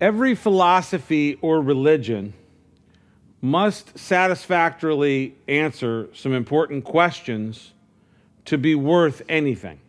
Every 0.00 0.34
philosophy 0.34 1.38
or 1.42 1.60
religion 1.60 2.32
must 3.40 3.98
satisfactorily 3.98 5.34
answer 5.48 6.08
some 6.14 6.32
important 6.32 6.84
questions 6.84 7.72
to 8.46 8.58
be 8.58 8.74
worth 8.74 9.22
anything. 9.28 9.80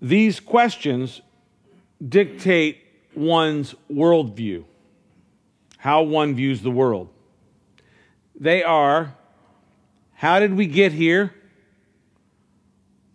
These 0.00 0.40
questions 0.40 1.20
dictate 2.06 2.78
one's 3.14 3.74
worldview, 3.90 4.64
how 5.78 6.02
one 6.02 6.34
views 6.34 6.62
the 6.62 6.70
world. 6.70 7.08
They 8.38 8.62
are 8.62 9.14
how 10.16 10.40
did 10.40 10.54
we 10.56 10.66
get 10.66 10.92
here? 10.92 11.34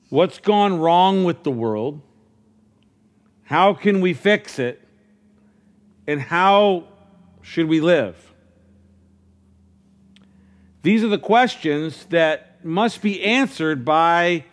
What's 0.09 0.37
gone 0.37 0.79
wrong 0.79 1.23
with 1.23 1.41
the 1.41 1.51
world? 1.51 2.01
How 3.51 3.73
can 3.73 3.99
we 3.99 4.13
fix 4.13 4.59
it? 4.59 4.81
And 6.07 6.21
how 6.21 6.85
should 7.41 7.67
we 7.67 7.81
live? 7.81 8.15
These 10.83 11.03
are 11.03 11.09
the 11.09 11.19
questions 11.19 12.05
that 12.11 12.63
must 12.63 13.01
be 13.01 13.21
answered 13.21 13.83
by 13.83 14.45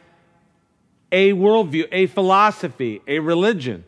a 1.13 1.33
worldview, 1.33 1.87
a 1.93 2.07
philosophy, 2.07 3.01
a 3.07 3.21
religion. 3.21 3.85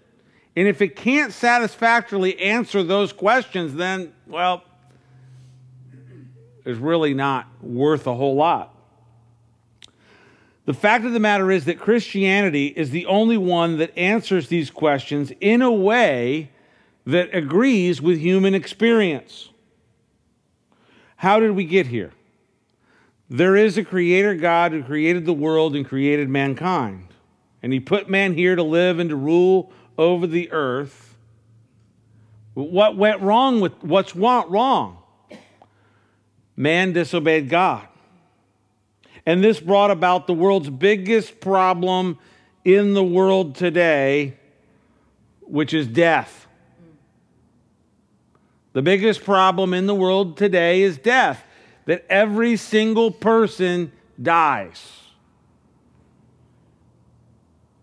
And 0.55 0.69
if 0.69 0.81
it 0.81 0.95
can't 0.95 1.33
satisfactorily 1.33 2.39
answer 2.39 2.85
those 2.85 3.13
questions, 3.13 3.75
then, 3.75 4.13
well, 4.29 4.63
it's 6.65 6.79
really 6.79 7.15
not 7.15 7.49
worth 7.61 8.07
a 8.07 8.15
whole 8.15 8.37
lot. 8.37 8.73
The 10.71 10.75
fact 10.75 11.05
of 11.05 11.13
the 11.13 11.19
matter 11.19 11.51
is 11.51 11.65
that 11.65 11.81
Christianity 11.81 12.67
is 12.69 12.91
the 12.91 13.05
only 13.07 13.37
one 13.37 13.79
that 13.79 13.91
answers 13.99 14.47
these 14.47 14.71
questions 14.71 15.33
in 15.41 15.63
a 15.63 15.73
way 15.73 16.53
that 17.05 17.35
agrees 17.35 18.01
with 18.01 18.21
human 18.21 18.55
experience. 18.55 19.49
How 21.17 21.41
did 21.41 21.57
we 21.57 21.65
get 21.65 21.89
here? 21.89 22.13
There 23.29 23.57
is 23.57 23.79
a 23.79 23.85
creator 23.85 24.37
God 24.37 24.71
who 24.71 24.85
created 24.85 25.25
the 25.25 25.33
world 25.33 25.75
and 25.75 25.85
created 25.85 26.29
mankind. 26.29 27.09
And 27.65 27.73
he 27.73 27.81
put 27.81 28.09
man 28.09 28.35
here 28.35 28.55
to 28.55 28.63
live 28.63 29.01
and 29.01 29.11
to 29.11 29.17
rule 29.17 29.73
over 29.99 30.25
the 30.25 30.53
earth. 30.53 31.17
What 32.55 32.97
went 32.97 33.21
wrong 33.23 33.61
with 33.61 33.73
what's 33.83 34.15
wrong? 34.15 34.99
Man 36.55 36.93
disobeyed 36.93 37.49
God. 37.49 37.89
And 39.27 39.45
this 39.45 39.61
brought 39.61 39.91
about 39.91 40.27
the 40.27 40.33
world's 40.33 40.71
biggest 40.71 41.41
problem 41.41 42.19
in 42.65 42.95
the 42.95 43.05
world 43.05 43.55
today, 43.55 44.37
which 45.43 45.75
is 45.75 45.87
death. 45.87 46.47
The 48.73 48.83
biggest 48.83 49.25
problem 49.25 49.75
in 49.75 49.87
the 49.87 49.95
world 49.95 50.37
today 50.37 50.83
is 50.83 50.97
death, 50.99 51.45
that 51.87 52.05
every 52.09 52.57
single 52.57 53.11
person 53.11 53.93
dies. 54.21 55.01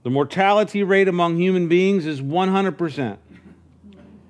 The 0.03 0.09
mortality 0.09 0.83
rate 0.83 1.09
among 1.09 1.37
human 1.37 1.67
beings 1.67 2.05
is 2.05 2.21
100%. 2.21 3.17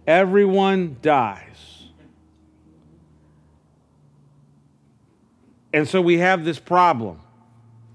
Everyone 0.08 0.98
dies. 1.02 1.47
And 5.74 5.88
so 5.88 6.02
we 6.02 6.18
have 6.20 6.46
this 6.46 6.60
problem, 6.60 7.20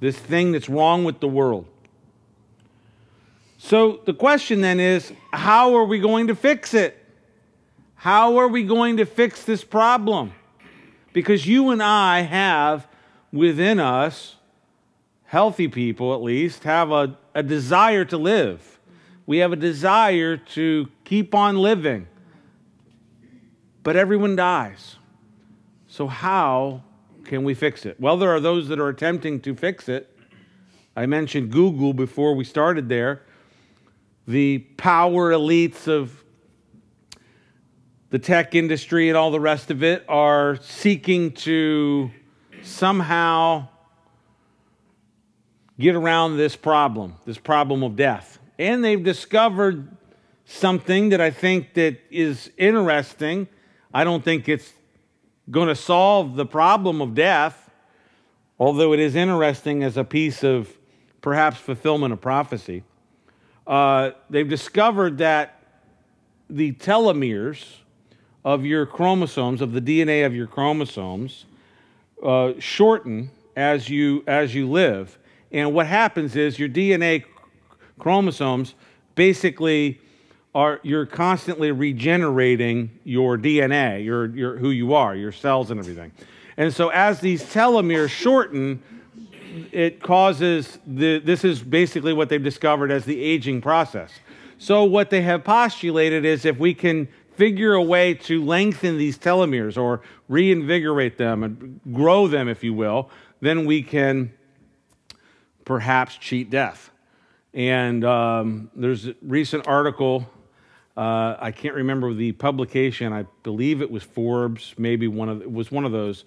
this 0.01 0.17
thing 0.17 0.53
that's 0.53 0.69
wrong 0.69 1.05
with 1.05 1.21
the 1.21 1.29
world. 1.29 1.67
So 3.59 4.01
the 4.05 4.15
question 4.15 4.61
then 4.61 4.81
is 4.81 5.13
how 5.33 5.75
are 5.77 5.85
we 5.85 6.01
going 6.01 6.27
to 6.27 6.35
fix 6.35 6.75
it? 6.75 6.99
How 7.95 8.37
are 8.39 8.49
we 8.49 8.65
going 8.65 8.97
to 8.97 9.07
fix 9.07 9.45
this 9.45 9.63
problem? 9.63 10.33
Because 11.13 11.47
you 11.47 11.71
and 11.71 11.83
I 11.83 12.23
have 12.23 12.89
within 13.33 13.79
us, 13.79 14.37
healthy 15.25 15.69
people 15.69 16.13
at 16.13 16.21
least, 16.21 16.65
have 16.65 16.91
a, 16.91 17.17
a 17.35 17.43
desire 17.43 18.05
to 18.07 18.17
live. 18.17 18.81
We 19.27 19.39
have 19.39 19.53
a 19.53 19.57
desire 19.57 20.37
to 20.37 20.89
keep 21.05 21.35
on 21.35 21.57
living. 21.57 22.09
But 23.85 23.97
everyone 23.97 24.35
dies. 24.35 24.97
So, 25.87 26.07
how 26.07 26.83
can 27.25 27.45
we 27.45 27.55
fix 27.55 27.87
it? 27.87 28.01
Well, 28.01 28.17
there 28.17 28.31
are 28.31 28.41
those 28.41 28.69
that 28.69 28.79
are 28.79 28.89
attempting 28.89 29.41
to 29.41 29.55
fix 29.55 29.89
it. 29.89 30.09
I 30.95 31.07
mentioned 31.07 31.51
Google 31.51 31.95
before 31.95 32.35
we 32.35 32.45
started 32.45 32.89
there. 32.89 33.23
The 34.27 34.59
power 34.77 35.33
elites 35.33 35.89
of 35.89 36.23
the 38.11 38.19
tech 38.19 38.55
industry 38.55 39.09
and 39.09 39.17
all 39.17 39.31
the 39.31 39.41
rest 39.41 39.71
of 39.71 39.83
it 39.83 40.05
are 40.07 40.57
seeking 40.57 41.33
to 41.33 42.11
somehow 42.63 43.69
get 45.79 45.95
around 45.95 46.37
this 46.37 46.55
problem, 46.55 47.17
this 47.25 47.39
problem 47.39 47.83
of 47.83 47.97
death. 47.97 48.39
And 48.59 48.85
they've 48.85 49.03
discovered 49.03 49.89
something 50.45 51.09
that 51.09 51.21
I 51.21 51.31
think 51.31 51.75
that 51.75 51.99
is 52.11 52.51
interesting. 52.59 53.49
I 53.95 54.05
don't 54.05 54.23
think 54.23 54.49
it's 54.49 54.73
going 55.51 55.69
to 55.69 55.77
solve 55.77 56.37
the 56.37 56.47
problem 56.47 57.01
of 57.01 57.15
death, 57.15 57.71
although 58.59 58.93
it 58.93 59.01
is 59.01 59.15
interesting 59.15 59.83
as 59.83 59.97
a 59.97 60.05
piece 60.05 60.45
of 60.45 60.71
perhaps 61.21 61.59
fulfillment 61.59 62.13
of 62.13 62.21
prophecy. 62.21 62.83
Uh, 63.67 64.11
they've 64.31 64.49
discovered 64.49 65.19
that 65.19 65.63
the 66.49 66.73
telomeres, 66.73 67.65
of 68.45 68.65
your 68.65 68.87
chromosomes, 68.87 69.61
of 69.61 69.73
the 69.73 69.81
DNA 69.81 70.27
of 70.27 70.35
your 70.35 70.47
chromosomes, 70.47 71.45
uh, 72.23 72.53
shorten 72.59 73.31
as 73.57 73.89
you, 73.89 74.25
as 74.27 74.55
you 74.55 74.69
live. 74.69 75.19
And 75.53 75.73
what 75.73 75.87
happens 75.87 76.35
is 76.35 76.59
your 76.59 76.69
DNA 76.69 77.25
chromosomes 77.99 78.75
basically 79.15 80.01
are 80.55 80.81
you're 80.83 81.07
constantly 81.07 81.73
regenerating 81.73 82.91
your 83.05 83.39
DNA, 83.39 84.05
your, 84.05 84.27
your 84.37 84.57
who 84.59 84.71
you 84.71 84.95
are, 84.95 85.15
your 85.15 85.33
cells 85.33 85.71
and 85.71 85.81
everything. 85.81 86.13
And 86.57 86.73
so 86.73 86.91
as 86.91 87.21
these 87.21 87.43
telomeres 87.43 88.11
shorten, 88.11 88.83
it 89.71 90.03
causes 90.03 90.79
the 90.87 91.19
this 91.19 91.45
is 91.45 91.63
basically 91.63 92.13
what 92.13 92.29
they've 92.29 92.43
discovered 92.43 92.91
as 92.91 93.05
the 93.05 93.23
aging 93.23 93.61
process. 93.61 94.13
So 94.59 94.85
what 94.85 95.11
they 95.11 95.23
have 95.23 95.45
postulated 95.45 96.25
is 96.25 96.45
if 96.45 96.59
we 96.59 96.75
can 96.75 97.09
figure 97.37 97.73
a 97.73 97.83
way 97.83 98.15
to 98.15 98.45
lengthen 98.45 98.99
these 98.99 99.19
telomeres 99.19 99.77
or 99.77 100.03
reinvigorate 100.29 101.17
them 101.19 101.43
and 101.43 101.81
grow 101.93 102.29
them, 102.29 102.49
if 102.49 102.63
you 102.63 102.75
will, 102.75 103.11
then 103.41 103.67
we 103.67 103.83
can 103.83 104.33
perhaps 105.65 106.17
cheat 106.17 106.51
death. 106.51 106.91
And 107.55 108.05
um, 108.05 108.71
there's 108.77 109.09
a 109.09 109.15
recent 109.23 109.67
article. 109.67 110.29
Uh, 110.97 111.37
I 111.39 111.53
can't 111.53 111.75
remember 111.75 112.13
the 112.13 112.33
publication. 112.33 113.13
I 113.13 113.25
believe 113.43 113.81
it 113.81 113.91
was 113.91 114.03
Forbes, 114.03 114.75
maybe 114.77 115.09
one 115.09 115.29
of 115.29 115.41
it 115.41 115.51
was 115.51 115.73
one 115.73 115.85
of 115.85 115.93
those. 115.93 116.25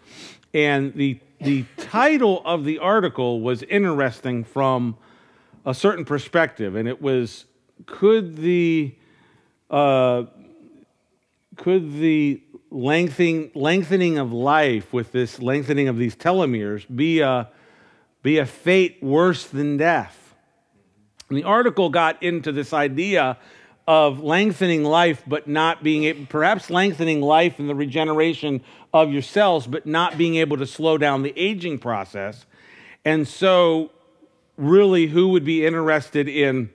And 0.54 0.94
the 0.94 1.20
the 1.40 1.66
title 1.78 2.42
of 2.46 2.66
the 2.66 2.80
article 2.80 3.42
was 3.42 3.62
interesting 3.64 4.44
from 4.44 4.98
a 5.66 5.74
certain 5.74 6.06
perspective, 6.06 6.76
and 6.76 6.88
it 6.88 7.02
was 7.02 7.46
could 7.86 8.38
the 8.38 8.96
uh, 9.70 10.24
could 11.56 11.94
the 11.94 12.42
lengthening, 12.70 13.52
lengthening 13.56 14.18
of 14.18 14.32
life 14.32 14.92
with 14.94 15.12
this 15.12 15.40
lengthening 15.40 15.88
of 15.88 15.98
these 15.98 16.16
telomeres 16.16 16.86
be 16.94 17.22
a, 17.22 17.50
be 18.22 18.38
a 18.38 18.46
fate 18.46 19.02
worse 19.02 19.46
than 19.46 19.78
death? 19.78 20.36
And 21.30 21.38
the 21.38 21.44
article 21.44 21.90
got 21.90 22.22
into 22.22 22.52
this 22.52 22.74
idea 22.74 23.38
of 23.88 24.20
lengthening 24.20 24.84
life, 24.84 25.22
but 25.28 25.48
not 25.48 25.84
being 25.84 26.06
able, 26.06 26.26
perhaps 26.26 26.70
lengthening 26.70 27.22
life 27.22 27.60
and 27.60 27.70
the 27.70 27.76
regeneration 27.76 28.62
of 28.94 29.12
your 29.12 29.22
cells, 29.22 29.68
but 29.68 29.86
not 29.86 30.18
being 30.18 30.36
able 30.36 30.58
to 30.58 30.66
slow 30.66 30.98
down 30.98 31.22
the 31.22 31.34
aging 31.36 31.78
process. 31.78 32.46
And 33.04 33.28
so, 33.28 33.92
really, 34.58 35.08
who 35.08 35.30
would 35.30 35.46
be 35.46 35.66
interested 35.66 36.28
in 36.28 36.70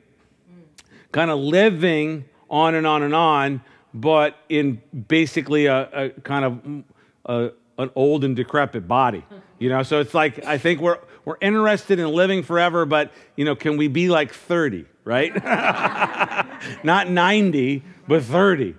kind 1.10 1.30
of 1.30 1.40
living 1.40 2.26
on 2.48 2.74
and 2.74 2.86
on 2.86 3.02
and 3.02 3.14
on 3.14 3.60
but 3.92 4.36
in 4.48 4.80
basically 5.08 5.66
a, 5.66 5.88
a 5.92 6.10
kind 6.20 6.44
of 6.44 6.84
a, 7.26 7.52
an 7.82 7.90
old 7.94 8.24
and 8.24 8.36
decrepit 8.36 8.86
body. 8.86 9.24
You 9.58 9.68
know, 9.68 9.82
so 9.82 10.00
it's 10.00 10.14
like 10.14 10.44
I 10.44 10.58
think 10.58 10.80
we're 10.80 10.98
we're 11.24 11.36
interested 11.40 11.98
in 11.98 12.08
living 12.08 12.42
forever, 12.42 12.86
but 12.86 13.12
you 13.36 13.44
know, 13.44 13.54
can 13.54 13.76
we 13.76 13.88
be 13.88 14.08
like 14.08 14.32
30, 14.32 14.86
right? 15.04 15.34
Not 16.84 17.10
90, 17.10 17.82
but 18.08 18.22
30. 18.22 18.74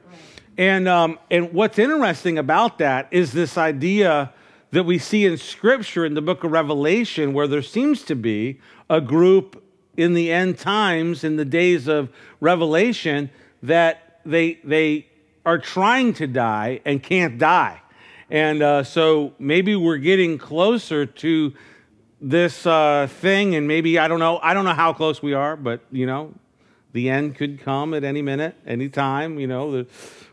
And 0.57 0.87
um, 0.87 1.17
and 1.29 1.53
what's 1.53 1.79
interesting 1.79 2.37
about 2.37 2.77
that 2.79 3.07
is 3.11 3.31
this 3.31 3.57
idea 3.57 4.33
that 4.71 4.83
we 4.83 4.97
see 4.97 5.25
in 5.25 5.37
Scripture 5.37 6.05
in 6.05 6.13
the 6.13 6.21
book 6.21 6.43
of 6.43 6.51
Revelation, 6.51 7.33
where 7.33 7.47
there 7.47 7.61
seems 7.61 8.03
to 8.03 8.15
be 8.15 8.59
a 8.89 9.01
group 9.01 9.63
in 9.97 10.13
the 10.13 10.31
end 10.31 10.57
times, 10.57 11.23
in 11.23 11.35
the 11.35 11.45
days 11.45 11.87
of 11.87 12.09
Revelation, 12.39 13.29
that 13.63 14.19
they, 14.25 14.59
they 14.63 15.07
are 15.45 15.57
trying 15.57 16.13
to 16.13 16.27
die 16.27 16.79
and 16.85 17.03
can't 17.03 17.37
die. 17.37 17.81
And 18.29 18.61
uh, 18.63 18.83
so 18.83 19.33
maybe 19.39 19.75
we're 19.75 19.97
getting 19.97 20.37
closer 20.37 21.05
to 21.05 21.53
this 22.21 22.65
uh, 22.67 23.07
thing, 23.09 23.55
and 23.55 23.67
maybe 23.67 23.97
I 23.97 24.07
don't 24.07 24.19
know. 24.19 24.39
I 24.41 24.53
don't 24.53 24.65
know 24.65 24.73
how 24.73 24.93
close 24.93 25.21
we 25.21 25.33
are, 25.33 25.55
but 25.55 25.81
you 25.91 26.05
know, 26.05 26.33
the 26.93 27.09
end 27.09 27.35
could 27.35 27.59
come 27.61 27.93
at 27.93 28.03
any 28.03 28.21
minute, 28.21 28.55
any 28.65 28.89
time. 28.89 29.39
You 29.39 29.47
know, 29.47 29.85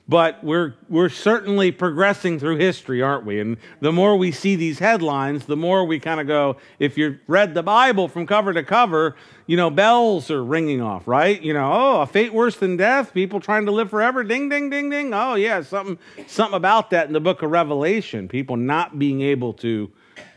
but 0.07 0.43
we're 0.45 0.75
we're 0.89 1.09
certainly 1.09 1.73
progressing 1.73 2.39
through 2.39 2.57
history, 2.57 3.01
aren't 3.01 3.25
we? 3.25 3.41
And 3.41 3.57
the 3.81 3.93
more 3.93 4.17
we 4.17 4.33
see 4.33 4.55
these 4.55 4.79
headlines, 4.79 5.47
the 5.47 5.57
more 5.57 5.85
we 5.85 5.99
kind 5.99 6.21
of 6.21 6.27
go. 6.27 6.59
If 6.79 6.99
you 6.99 7.19
read 7.27 7.55
the 7.55 7.63
Bible 7.63 8.07
from 8.07 8.27
cover 8.27 8.53
to 8.53 8.63
cover, 8.63 9.17
you 9.47 9.57
know 9.57 9.71
bells 9.71 10.31
are 10.31 10.45
ringing 10.45 10.83
off, 10.83 11.09
right? 11.09 11.41
You 11.41 11.55
know, 11.55 11.73
oh, 11.73 12.01
a 12.03 12.07
fate 12.07 12.35
worse 12.35 12.57
than 12.57 12.77
death, 12.77 13.15
people 13.15 13.41
trying 13.41 13.65
to 13.65 13.73
live 13.73 13.89
forever, 13.89 14.23
ding, 14.25 14.51
ding, 14.51 14.69
ding, 14.69 14.91
ding. 14.91 15.15
Oh 15.15 15.37
yeah, 15.37 15.63
something 15.63 15.99
something 16.27 16.57
about 16.57 16.91
that 16.91 17.07
in 17.07 17.15
the 17.15 17.21
Book 17.21 17.43
of 17.43 17.51
Revelation. 17.51 18.29
People 18.29 18.59
not 18.59 18.99
being 18.99 19.23
able 19.23 19.55
to 19.55 19.91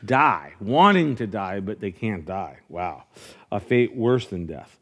die, 0.06 0.54
wanting 0.60 1.16
to 1.18 1.28
die, 1.28 1.60
but 1.60 1.80
they 1.80 1.92
can't 1.92 2.26
die. 2.26 2.60
Wow, 2.70 3.04
a 3.52 3.60
fate 3.60 3.96
worse 3.96 4.28
than 4.28 4.46
death. 4.46 4.78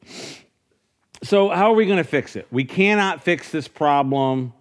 So 1.23 1.49
how 1.49 1.71
are 1.71 1.75
we 1.75 1.85
going 1.85 1.97
to 1.97 2.03
fix 2.03 2.35
it? 2.35 2.47
We 2.49 2.63
cannot 2.63 3.23
fix 3.23 3.51
this 3.51 3.67
problem 3.67 4.53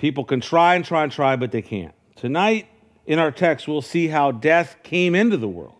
People 0.00 0.24
can 0.24 0.40
try 0.40 0.76
and 0.76 0.84
try 0.84 1.02
and 1.02 1.12
try, 1.12 1.36
but 1.36 1.52
they 1.52 1.60
can't. 1.60 1.94
Tonight, 2.16 2.68
in 3.04 3.18
our 3.18 3.30
text, 3.30 3.68
we'll 3.68 3.82
see 3.82 4.08
how 4.08 4.32
death 4.32 4.78
came 4.82 5.14
into 5.14 5.36
the 5.36 5.46
world. 5.46 5.74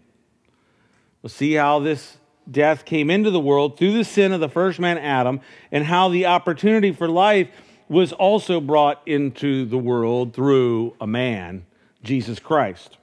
We'll 1.23 1.31
see 1.31 1.55
how 1.55 1.79
this 1.79 2.19
death 2.51 2.85
came 2.85 3.09
into 3.09 3.31
the 3.31 3.41
world 3.41 3.79
through 3.79 3.95
the 3.95 4.05
sin 4.05 4.33
of 4.33 4.41
the 4.41 4.51
first 4.51 4.79
man, 4.79 4.99
Adam, 4.99 5.41
and 5.73 5.87
how 5.87 6.11
the 6.11 6.27
opportunity 6.27 6.93
for 6.93 7.09
life 7.09 7.49
was 7.89 8.13
also 8.13 8.61
brought 8.61 9.01
into 9.07 9.65
the 9.65 9.79
world 9.79 10.35
through 10.35 10.95
a 11.01 11.07
man, 11.07 11.65
Jesus 12.03 12.39
Christ. 12.39 12.99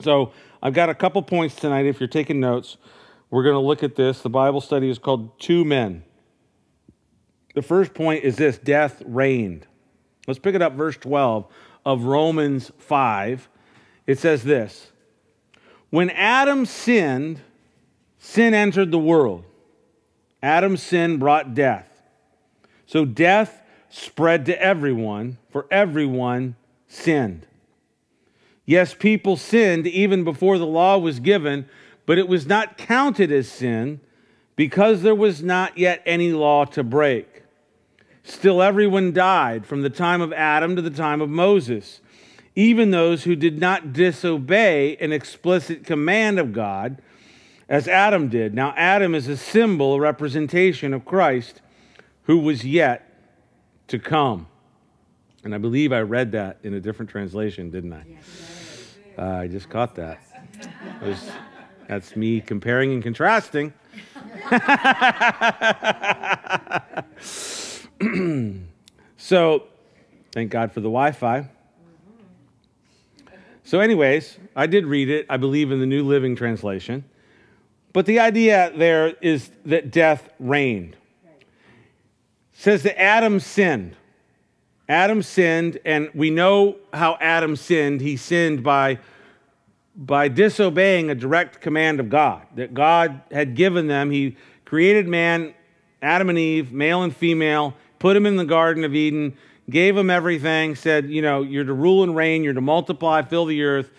So 0.00 0.32
I've 0.62 0.74
got 0.74 0.90
a 0.90 0.94
couple 0.94 1.22
points 1.22 1.54
tonight. 1.56 1.86
If 1.86 2.00
you're 2.00 2.08
taking 2.08 2.40
notes, 2.40 2.76
we're 3.30 3.42
going 3.42 3.54
to 3.54 3.60
look 3.60 3.82
at 3.82 3.96
this. 3.96 4.22
The 4.22 4.30
Bible 4.30 4.60
study 4.60 4.90
is 4.90 4.98
called 4.98 5.38
Two 5.40 5.64
Men. 5.64 6.04
The 7.54 7.62
first 7.62 7.94
point 7.94 8.24
is 8.24 8.36
this 8.36 8.58
death 8.58 9.02
reigned. 9.06 9.66
Let's 10.26 10.38
pick 10.38 10.54
it 10.54 10.62
up, 10.62 10.74
verse 10.74 10.96
12 10.96 11.46
of 11.84 12.04
Romans 12.04 12.72
5. 12.78 13.48
It 14.06 14.18
says 14.18 14.42
this 14.42 14.90
When 15.90 16.10
Adam 16.10 16.66
sinned, 16.66 17.40
sin 18.18 18.54
entered 18.54 18.90
the 18.90 18.98
world. 18.98 19.44
Adam's 20.42 20.82
sin 20.82 21.18
brought 21.18 21.54
death. 21.54 22.02
So 22.86 23.04
death 23.04 23.62
spread 23.88 24.44
to 24.46 24.60
everyone, 24.60 25.38
for 25.50 25.66
everyone 25.70 26.56
sinned. 26.86 27.46
Yes, 28.66 28.94
people 28.94 29.36
sinned 29.36 29.86
even 29.86 30.24
before 30.24 30.58
the 30.58 30.66
law 30.66 30.96
was 30.98 31.20
given, 31.20 31.66
but 32.06 32.18
it 32.18 32.28
was 32.28 32.46
not 32.46 32.78
counted 32.78 33.30
as 33.30 33.48
sin 33.48 34.00
because 34.56 35.02
there 35.02 35.14
was 35.14 35.42
not 35.42 35.76
yet 35.76 36.02
any 36.06 36.32
law 36.32 36.64
to 36.66 36.82
break. 36.82 37.42
Still, 38.22 38.62
everyone 38.62 39.12
died 39.12 39.66
from 39.66 39.82
the 39.82 39.90
time 39.90 40.22
of 40.22 40.32
Adam 40.32 40.76
to 40.76 40.82
the 40.82 40.90
time 40.90 41.20
of 41.20 41.28
Moses, 41.28 42.00
even 42.56 42.90
those 42.90 43.24
who 43.24 43.36
did 43.36 43.58
not 43.58 43.92
disobey 43.92 44.96
an 44.96 45.12
explicit 45.12 45.84
command 45.84 46.38
of 46.38 46.52
God, 46.52 47.02
as 47.68 47.86
Adam 47.86 48.28
did. 48.28 48.54
Now, 48.54 48.72
Adam 48.76 49.14
is 49.14 49.28
a 49.28 49.36
symbol, 49.36 49.94
a 49.94 50.00
representation 50.00 50.94
of 50.94 51.04
Christ 51.04 51.60
who 52.22 52.38
was 52.38 52.64
yet 52.64 53.10
to 53.88 53.98
come. 53.98 54.46
And 55.42 55.54
I 55.54 55.58
believe 55.58 55.92
I 55.92 56.00
read 56.00 56.32
that 56.32 56.58
in 56.62 56.72
a 56.72 56.80
different 56.80 57.10
translation, 57.10 57.70
didn't 57.70 57.92
I? 57.92 58.04
Uh, 59.16 59.22
I 59.22 59.46
just 59.46 59.70
caught 59.70 59.94
that. 59.96 60.20
Was, 61.02 61.30
that's 61.88 62.16
me 62.16 62.40
comparing 62.40 62.92
and 62.92 63.02
contrasting. 63.02 63.72
so, 69.16 69.64
thank 70.32 70.50
God 70.50 70.72
for 70.72 70.80
the 70.80 70.88
Wi 70.88 71.12
Fi. 71.12 71.48
So, 73.62 73.80
anyways, 73.80 74.38
I 74.56 74.66
did 74.66 74.86
read 74.86 75.08
it, 75.08 75.26
I 75.30 75.36
believe, 75.36 75.72
in 75.72 75.80
the 75.80 75.86
New 75.86 76.04
Living 76.04 76.36
Translation. 76.36 77.04
But 77.92 78.06
the 78.06 78.20
idea 78.20 78.72
there 78.76 79.14
is 79.22 79.50
that 79.64 79.90
death 79.90 80.28
reigned. 80.38 80.96
Says 82.52 82.82
that 82.82 83.00
Adam 83.00 83.40
sinned. 83.40 83.96
Adam 84.88 85.22
sinned, 85.22 85.78
and 85.84 86.10
we 86.14 86.30
know 86.30 86.76
how 86.92 87.16
Adam 87.20 87.56
sinned. 87.56 88.00
He 88.00 88.16
sinned 88.16 88.62
by, 88.62 88.98
by 89.96 90.28
disobeying 90.28 91.10
a 91.10 91.14
direct 91.14 91.60
command 91.60 92.00
of 92.00 92.10
God 92.10 92.46
that 92.56 92.74
God 92.74 93.22
had 93.30 93.54
given 93.54 93.86
them. 93.86 94.10
He 94.10 94.36
created 94.64 95.08
man, 95.08 95.54
Adam 96.02 96.28
and 96.28 96.38
Eve, 96.38 96.72
male 96.72 97.02
and 97.02 97.16
female 97.16 97.74
put 98.04 98.14
him 98.14 98.26
in 98.26 98.36
the 98.36 98.44
Garden 98.44 98.84
of 98.84 98.94
Eden, 98.94 99.34
gave 99.70 99.96
him 99.96 100.10
everything, 100.10 100.76
said, 100.76 101.08
you 101.08 101.22
know, 101.22 101.40
you're 101.40 101.64
to 101.64 101.72
rule 101.72 102.02
and 102.02 102.14
reign, 102.14 102.44
you're 102.44 102.52
to 102.52 102.60
multiply, 102.60 103.22
fill 103.22 103.46
the 103.46 103.62
earth, 103.62 103.90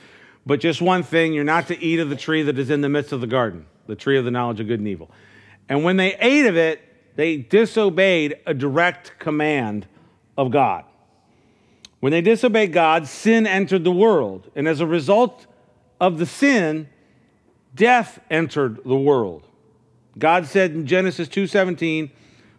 but 0.45 0.59
just 0.59 0.79
one 0.79 1.01
thing, 1.01 1.33
you're 1.33 1.43
not 1.43 1.65
to 1.69 1.83
eat 1.83 1.99
of 1.99 2.11
the 2.11 2.15
tree 2.15 2.43
that 2.43 2.59
is 2.59 2.69
in 2.69 2.81
the 2.81 2.89
midst 2.89 3.11
of 3.11 3.19
the 3.19 3.25
garden, 3.25 3.65
the 3.87 3.95
tree 3.95 4.19
of 4.19 4.23
the 4.23 4.29
knowledge 4.29 4.59
of 4.59 4.67
good 4.67 4.77
and 4.77 4.87
evil. 4.87 5.09
And 5.67 5.83
when 5.83 5.97
they 5.97 6.13
ate 6.17 6.45
of 6.45 6.55
it, 6.55 6.81
they 7.15 7.37
disobeyed 7.37 8.35
a 8.45 8.53
direct 8.53 9.17
command 9.17 9.87
of 10.37 10.51
God. 10.51 10.85
When 11.99 12.11
they 12.11 12.21
disobeyed 12.21 12.73
God, 12.73 13.07
sin 13.07 13.47
entered 13.47 13.83
the 13.83 13.91
world. 13.91 14.51
And 14.55 14.67
as 14.67 14.79
a 14.79 14.85
result 14.85 15.47
of 15.99 16.19
the 16.19 16.25
sin, 16.25 16.89
death 17.73 18.19
entered 18.29 18.79
the 18.85 18.95
world. 18.95 19.47
God 20.17 20.45
said 20.45 20.71
in 20.71 20.85
Genesis 20.85 21.27
2:17, 21.27 22.11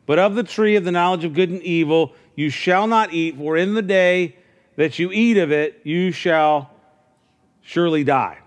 but 0.05 0.19
of 0.19 0.35
the 0.35 0.43
tree 0.43 0.77
of 0.77 0.85
the 0.85 0.93
knowledge 0.93 1.25
of 1.25 1.35
good 1.35 1.51
and 1.51 1.63
evil 1.63 2.15
you 2.35 2.51
shall 2.51 2.87
not 2.87 3.13
eat, 3.13 3.37
for 3.37 3.57
in 3.57 3.75
the 3.75 3.83
day 3.83 4.37
that 4.77 4.99
you 4.99 5.11
eat 5.13 5.37
of 5.37 5.51
it, 5.51 5.81
you 5.85 6.13
shall 6.13 6.71
surely 7.63 8.05
die. 8.05 8.39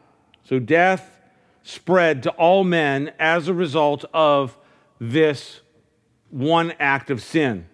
So 0.43 0.59
death 0.59 1.17
spread 1.63 2.23
to 2.23 2.31
all 2.31 2.63
men 2.63 3.13
as 3.19 3.47
a 3.47 3.53
result 3.53 4.03
of 4.13 4.57
this 4.99 5.61
one 6.29 6.73
act 6.79 7.09
of 7.09 7.21
sin. 7.21 7.68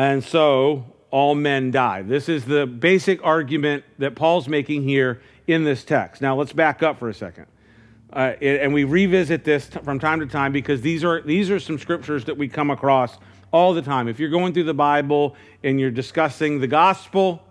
And 0.00 0.24
so 0.24 0.86
all 1.10 1.34
men 1.34 1.70
die. 1.72 2.00
This 2.00 2.30
is 2.30 2.46
the 2.46 2.66
basic 2.66 3.22
argument 3.22 3.84
that 3.98 4.14
Paul's 4.14 4.48
making 4.48 4.82
here 4.82 5.20
in 5.46 5.62
this 5.62 5.84
text. 5.84 6.22
Now 6.22 6.36
let's 6.36 6.54
back 6.54 6.82
up 6.82 6.98
for 6.98 7.10
a 7.10 7.14
second. 7.14 7.44
Uh, 8.10 8.32
and 8.40 8.72
we 8.72 8.84
revisit 8.84 9.44
this 9.44 9.68
t- 9.68 9.78
from 9.80 9.98
time 9.98 10.20
to 10.20 10.26
time 10.26 10.52
because 10.52 10.80
these 10.80 11.04
are, 11.04 11.20
these 11.20 11.50
are 11.50 11.60
some 11.60 11.78
scriptures 11.78 12.24
that 12.24 12.38
we 12.38 12.48
come 12.48 12.70
across 12.70 13.18
all 13.52 13.74
the 13.74 13.82
time. 13.82 14.08
If 14.08 14.18
you're 14.18 14.30
going 14.30 14.54
through 14.54 14.64
the 14.64 14.72
Bible 14.72 15.36
and 15.62 15.78
you're 15.78 15.90
discussing 15.90 16.60
the 16.60 16.66
gospel, 16.66 17.44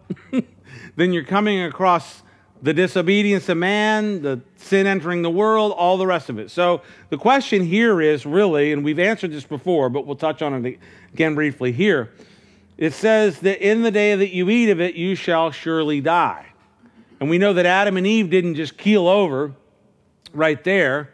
then 0.96 1.13
you're 1.13 1.24
coming 1.24 1.62
across 1.62 2.24
the 2.63 2.74
disobedience 2.74 3.48
of 3.48 3.58
man, 3.58 4.24
the 4.24 4.41
sin 4.56 4.88
entering 4.88 5.22
the 5.22 5.29
world, 5.29 5.72
all 5.74 6.00
the 6.00 6.08
rest 6.08 6.32
of 6.32 6.39
it. 6.39 6.50
So 6.50 6.82
the 7.12 7.18
question 7.20 7.63
here 7.63 8.01
is 8.01 8.25
really, 8.25 8.72
and 8.72 8.84
we've 8.84 8.98
answered 8.98 9.34
this 9.34 9.46
before, 9.46 9.91
but 9.91 10.08
we'll 10.08 10.15
touch 10.15 10.41
on 10.41 10.65
it 10.65 10.79
again 11.13 11.36
briefly 11.36 11.72
here. 11.72 12.12
It 12.80 12.94
says 12.94 13.40
that 13.42 13.62
in 13.62 13.82
the 13.82 13.92
day 13.92 14.16
that 14.16 14.30
you 14.30 14.50
eat 14.50 14.70
of 14.70 14.80
it, 14.80 14.96
you 14.96 15.14
shall 15.14 15.52
surely 15.52 16.00
die. 16.00 16.46
And 17.20 17.30
we 17.30 17.38
know 17.38 17.52
that 17.52 17.66
Adam 17.66 17.98
and 17.98 18.08
Eve 18.08 18.30
didn't 18.30 18.56
just 18.56 18.78
keel 18.78 19.06
over 19.06 19.54
right 20.34 20.64
there. 20.64 21.10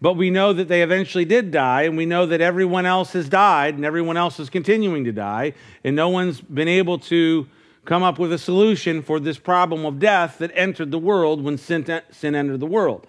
But 0.00 0.14
we 0.14 0.30
know 0.30 0.52
that 0.52 0.66
they 0.66 0.82
eventually 0.82 1.24
did 1.24 1.52
die, 1.52 1.82
and 1.82 1.96
we 1.96 2.06
know 2.06 2.26
that 2.26 2.40
everyone 2.40 2.86
else 2.86 3.12
has 3.12 3.28
died, 3.28 3.76
and 3.76 3.84
everyone 3.84 4.16
else 4.16 4.40
is 4.40 4.50
continuing 4.50 5.04
to 5.04 5.12
die, 5.12 5.54
and 5.84 5.94
no 5.94 6.08
one's 6.08 6.40
been 6.40 6.68
able 6.68 6.98
to 6.98 7.46
come 7.84 8.02
up 8.02 8.18
with 8.18 8.32
a 8.32 8.38
solution 8.38 9.00
for 9.00 9.20
this 9.20 9.38
problem 9.38 9.86
of 9.86 10.00
death 10.00 10.38
that 10.38 10.50
entered 10.54 10.90
the 10.90 10.98
world 10.98 11.42
when 11.42 11.56
sin, 11.56 11.86
sin 12.10 12.34
entered 12.34 12.60
the 12.60 12.66
world. 12.66 13.06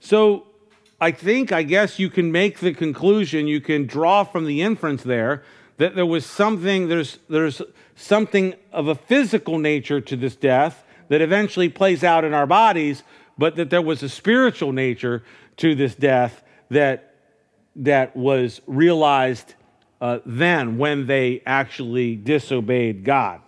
So 0.00 0.46
I 1.00 1.12
think, 1.12 1.50
I 1.50 1.62
guess 1.64 1.98
you 1.98 2.10
can 2.10 2.30
make 2.30 2.60
the 2.60 2.74
conclusion, 2.74 3.48
you 3.48 3.60
can 3.60 3.86
draw 3.86 4.22
from 4.22 4.44
the 4.44 4.60
inference 4.60 5.02
there 5.02 5.42
that 5.78 5.94
there 5.94 6.06
was 6.06 6.26
something, 6.26 6.88
there's, 6.88 7.18
there's 7.28 7.62
something 7.96 8.54
of 8.72 8.88
a 8.88 8.94
physical 8.94 9.58
nature 9.58 10.00
to 10.00 10.16
this 10.16 10.36
death 10.36 10.84
that 11.08 11.20
eventually 11.20 11.68
plays 11.68 12.04
out 12.04 12.24
in 12.24 12.34
our 12.34 12.46
bodies, 12.46 13.02
but 13.38 13.56
that 13.56 13.70
there 13.70 13.82
was 13.82 14.02
a 14.02 14.08
spiritual 14.08 14.72
nature 14.72 15.22
to 15.56 15.74
this 15.74 15.94
death 15.94 16.42
that, 16.68 17.14
that 17.76 18.14
was 18.16 18.60
realized 18.66 19.54
uh, 20.00 20.18
then 20.26 20.78
when 20.78 21.06
they 21.06 21.42
actually 21.46 22.14
disobeyed 22.16 23.04
God. 23.04 23.40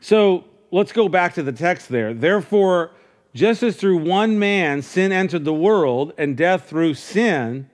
So 0.00 0.44
let's 0.70 0.92
go 0.92 1.08
back 1.08 1.34
to 1.34 1.42
the 1.42 1.52
text 1.52 1.88
there. 1.88 2.14
Therefore, 2.14 2.92
just 3.34 3.62
as 3.62 3.76
through 3.76 3.98
one 3.98 4.38
man 4.38 4.82
sin 4.82 5.12
entered 5.12 5.44
the 5.44 5.54
world 5.54 6.12
and 6.16 6.36
death 6.36 6.68
through 6.68 6.94
sin, 6.94 7.68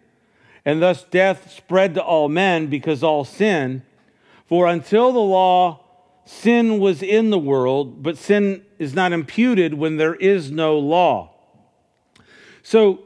and 0.65 0.83
thus 0.83 1.05
death 1.05 1.51
spread 1.51 1.95
to 1.95 2.03
all 2.03 2.29
men 2.29 2.67
because 2.67 3.03
all 3.03 3.25
sin. 3.25 3.83
For 4.47 4.67
until 4.67 5.13
the 5.13 5.21
law, 5.21 5.85
sin 6.25 6.79
was 6.79 7.03
in 7.03 7.31
the 7.31 7.39
world, 7.39 8.03
but 8.03 8.17
sin 8.17 8.65
is 8.79 8.95
not 8.95 9.13
imputed 9.13 9.75
when 9.75 9.97
there 9.97 10.15
is 10.15 10.51
no 10.51 10.79
law. 10.79 11.35
So 12.63 13.05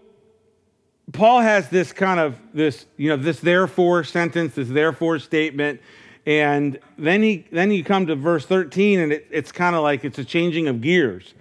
Paul 1.13 1.41
has 1.41 1.69
this 1.69 1.93
kind 1.93 2.19
of 2.19 2.39
this, 2.53 2.87
you 2.97 3.09
know, 3.09 3.17
this 3.17 3.41
therefore 3.41 4.05
sentence, 4.05 4.55
this 4.55 4.69
therefore 4.69 5.19
statement, 5.19 5.81
and 6.27 6.79
then 6.97 7.23
he 7.23 7.47
then 7.53 7.71
you 7.71 7.85
come 7.85 8.07
to 8.07 8.17
verse 8.17 8.47
13, 8.47 8.99
and 8.99 9.13
it, 9.13 9.27
it's 9.31 9.53
kind 9.53 9.77
of 9.77 9.83
like 9.83 10.05
it's 10.05 10.19
a 10.19 10.25
changing 10.25 10.69
of 10.69 10.81
gears, 10.81 11.35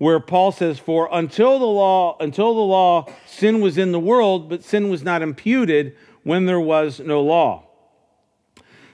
where 0.00 0.18
Paul 0.18 0.50
says, 0.50 0.78
For 0.78 1.10
until 1.12 1.58
the 1.58 1.66
law, 1.66 2.16
until 2.20 2.54
the 2.54 2.60
law, 2.60 3.04
sin 3.26 3.60
was 3.60 3.76
in 3.76 3.92
the 3.92 4.00
world, 4.00 4.48
but 4.48 4.64
sin 4.64 4.88
was 4.88 5.02
not 5.02 5.20
imputed 5.20 5.94
when 6.22 6.46
there 6.46 6.58
was 6.58 7.00
no 7.00 7.20
law. 7.20 7.64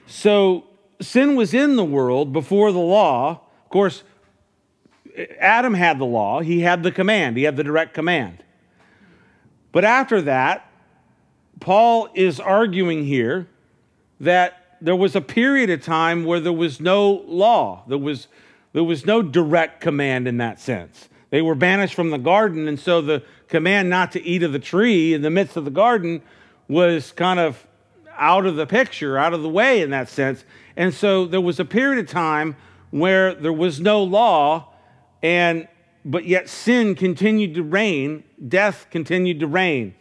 So 0.05 0.65
sin 0.99 1.37
was 1.37 1.53
in 1.53 1.77
the 1.77 1.85
world 1.85 2.33
before 2.33 2.73
the 2.73 2.79
law. 2.79 3.39
Of 3.63 3.69
course, 3.69 4.03
Adam 5.39 5.73
had 5.73 5.97
the 5.97 6.05
law, 6.05 6.41
he 6.41 6.59
had 6.59 6.83
the 6.83 6.91
command, 6.91 7.37
he 7.37 7.43
had 7.43 7.55
the 7.55 7.63
direct 7.63 7.93
command. 7.93 8.43
But 9.71 9.85
after 9.85 10.21
that, 10.23 10.69
Paul 11.61 12.09
is 12.15 12.41
arguing 12.41 13.05
here 13.05 13.47
that 14.19 14.75
there 14.81 14.95
was 14.95 15.15
a 15.15 15.21
period 15.21 15.69
of 15.69 15.81
time 15.81 16.25
where 16.25 16.41
there 16.41 16.51
was 16.51 16.81
no 16.81 17.23
law. 17.27 17.85
There 17.87 17.97
was, 17.97 18.27
there 18.73 18.83
was 18.83 19.05
no 19.05 19.21
direct 19.21 19.81
command 19.81 20.27
in 20.27 20.37
that 20.37 20.59
sense. 20.59 21.09
They 21.29 21.41
were 21.41 21.55
banished 21.55 21.93
from 21.93 22.09
the 22.09 22.17
garden, 22.17 22.67
and 22.67 22.79
so 22.79 23.01
the 23.01 23.23
command 23.47 23.89
not 23.89 24.11
to 24.13 24.23
eat 24.23 24.43
of 24.43 24.53
the 24.53 24.59
tree 24.59 25.13
in 25.13 25.21
the 25.21 25.29
midst 25.29 25.57
of 25.57 25.65
the 25.65 25.71
garden 25.71 26.21
was 26.67 27.11
kind 27.11 27.39
of 27.39 27.65
out 28.17 28.45
of 28.45 28.55
the 28.55 28.65
picture, 28.65 29.17
out 29.17 29.33
of 29.33 29.41
the 29.41 29.49
way 29.49 29.81
in 29.81 29.89
that 29.91 30.09
sense. 30.09 30.43
And 30.75 30.93
so 30.93 31.25
there 31.25 31.41
was 31.41 31.59
a 31.59 31.65
period 31.65 32.03
of 32.03 32.09
time 32.09 32.55
where 32.91 33.33
there 33.33 33.53
was 33.53 33.79
no 33.79 34.03
law, 34.03 34.73
and 35.21 35.67
but 36.05 36.25
yet 36.25 36.47
sin 36.47 36.95
continued 36.95 37.53
to 37.55 37.63
reign, 37.63 38.23
death 38.47 38.87
continued 38.89 39.41
to 39.41 39.47
reign 39.47 39.93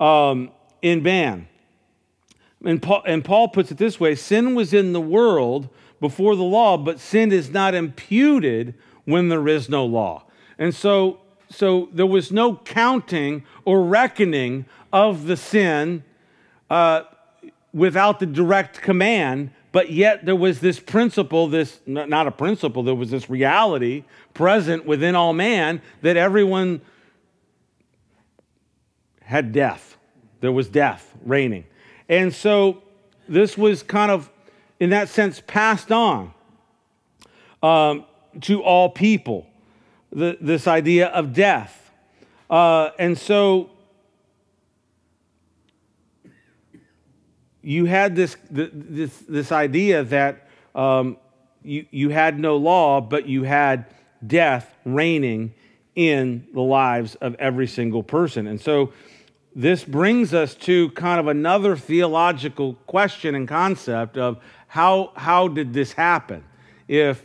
um, 0.00 0.50
in 0.82 1.02
man. 1.02 1.46
And 2.64 2.82
Paul, 2.82 3.02
and 3.06 3.24
Paul 3.24 3.48
puts 3.48 3.70
it 3.70 3.78
this 3.78 4.00
way 4.00 4.16
sin 4.16 4.54
was 4.54 4.74
in 4.74 4.92
the 4.92 5.00
world 5.00 5.68
before 6.00 6.36
the 6.36 6.42
law, 6.42 6.76
but 6.76 6.98
sin 6.98 7.32
is 7.32 7.50
not 7.50 7.74
imputed 7.74 8.74
when 9.04 9.28
there 9.28 9.46
is 9.48 9.68
no 9.68 9.84
law. 9.84 10.24
And 10.58 10.74
so, 10.74 11.20
so 11.50 11.88
there 11.92 12.06
was 12.06 12.32
no 12.32 12.56
counting 12.56 13.44
or 13.64 13.82
reckoning 13.84 14.66
of 14.92 15.26
the 15.26 15.36
sin 15.36 16.04
uh, 16.68 17.02
without 17.72 18.20
the 18.20 18.26
direct 18.26 18.80
command 18.82 19.50
but 19.72 19.90
yet 19.90 20.24
there 20.24 20.36
was 20.36 20.60
this 20.60 20.80
principle, 20.80 21.46
this 21.46 21.80
not 21.86 22.26
a 22.26 22.30
principle, 22.30 22.82
there 22.82 22.94
was 22.94 23.10
this 23.10 23.30
reality 23.30 24.04
present 24.34 24.84
within 24.84 25.14
all 25.14 25.32
man 25.32 25.80
that 26.02 26.16
everyone 26.16 26.80
had 29.22 29.52
death. 29.52 29.96
There 30.40 30.50
was 30.50 30.68
death 30.68 31.14
reigning. 31.24 31.64
And 32.08 32.34
so 32.34 32.82
this 33.28 33.56
was 33.56 33.82
kind 33.84 34.10
of, 34.10 34.28
in 34.80 34.90
that 34.90 35.10
sense, 35.10 35.42
passed 35.46 35.92
on 35.92 36.32
um, 37.62 38.04
to 38.40 38.62
all 38.62 38.88
people, 38.88 39.46
the, 40.10 40.38
this 40.40 40.66
idea 40.66 41.08
of 41.08 41.34
death. 41.34 41.92
Uh, 42.48 42.90
and 42.98 43.16
so 43.16 43.70
you 47.62 47.84
had 47.84 48.16
this, 48.16 48.36
this, 48.50 49.16
this 49.28 49.52
idea 49.52 50.02
that 50.04 50.48
um, 50.74 51.18
you, 51.62 51.86
you 51.90 52.08
had 52.08 52.38
no 52.38 52.56
law, 52.56 53.00
but 53.00 53.26
you 53.26 53.42
had 53.42 53.84
death 54.26 54.74
reigning 54.84 55.52
in 55.94 56.46
the 56.54 56.60
lives 56.60 57.16
of 57.16 57.34
every 57.34 57.66
single 57.66 58.02
person. 58.02 58.46
And 58.46 58.60
so 58.60 58.92
this 59.54 59.84
brings 59.84 60.32
us 60.32 60.54
to 60.54 60.90
kind 60.90 61.20
of 61.20 61.26
another 61.26 61.76
theological 61.76 62.74
question 62.86 63.34
and 63.34 63.48
concept 63.48 64.16
of 64.16 64.38
how, 64.70 65.10
how 65.16 65.48
did 65.48 65.72
this 65.72 65.92
happen? 65.92 66.44
If, 66.86 67.20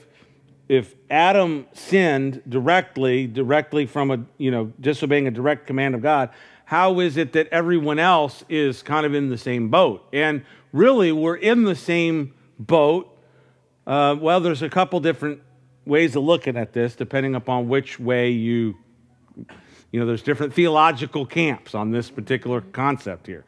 if 0.67 0.95
Adam 1.11 1.67
sinned 1.73 2.41
directly, 2.49 3.27
directly 3.27 3.85
from 3.85 4.09
a, 4.09 4.25
you 4.39 4.49
know, 4.49 4.73
disobeying 4.79 5.27
a 5.27 5.31
direct 5.31 5.67
command 5.67 5.93
of 5.93 6.01
God, 6.01 6.31
how 6.65 6.99
is 7.01 7.17
it 7.17 7.33
that 7.33 7.47
everyone 7.49 7.99
else 7.99 8.43
is 8.49 8.81
kind 8.81 9.05
of 9.05 9.13
in 9.13 9.29
the 9.29 9.37
same 9.37 9.69
boat? 9.69 10.09
And 10.11 10.43
really, 10.71 11.11
we're 11.11 11.35
in 11.35 11.65
the 11.65 11.75
same 11.75 12.33
boat. 12.57 13.15
Uh, 13.85 14.15
well, 14.19 14.39
there's 14.39 14.63
a 14.63 14.69
couple 14.69 14.99
different 14.99 15.39
ways 15.85 16.15
of 16.15 16.23
looking 16.23 16.57
at 16.57 16.73
this, 16.73 16.95
depending 16.95 17.35
upon 17.35 17.69
which 17.69 17.99
way 17.99 18.31
you, 18.31 18.75
you 19.95 20.01
know, 20.01 20.05
there's 20.05 20.23
different 20.23 20.53
theological 20.53 21.25
camps 21.25 21.73
on 21.73 21.91
this 21.91 22.09
particular 22.09 22.59
concept 22.59 23.27
here. 23.27 23.45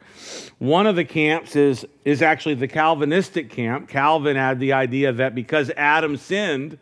One 0.56 0.86
of 0.86 0.96
the 0.96 1.04
camps 1.04 1.54
is, 1.56 1.86
is 2.06 2.22
actually 2.22 2.54
the 2.54 2.66
Calvinistic 2.66 3.50
camp. 3.50 3.86
Calvin 3.86 4.34
had 4.34 4.58
the 4.58 4.72
idea 4.72 5.12
that 5.12 5.34
because 5.34 5.70
Adam 5.76 6.16
sinned, 6.16 6.78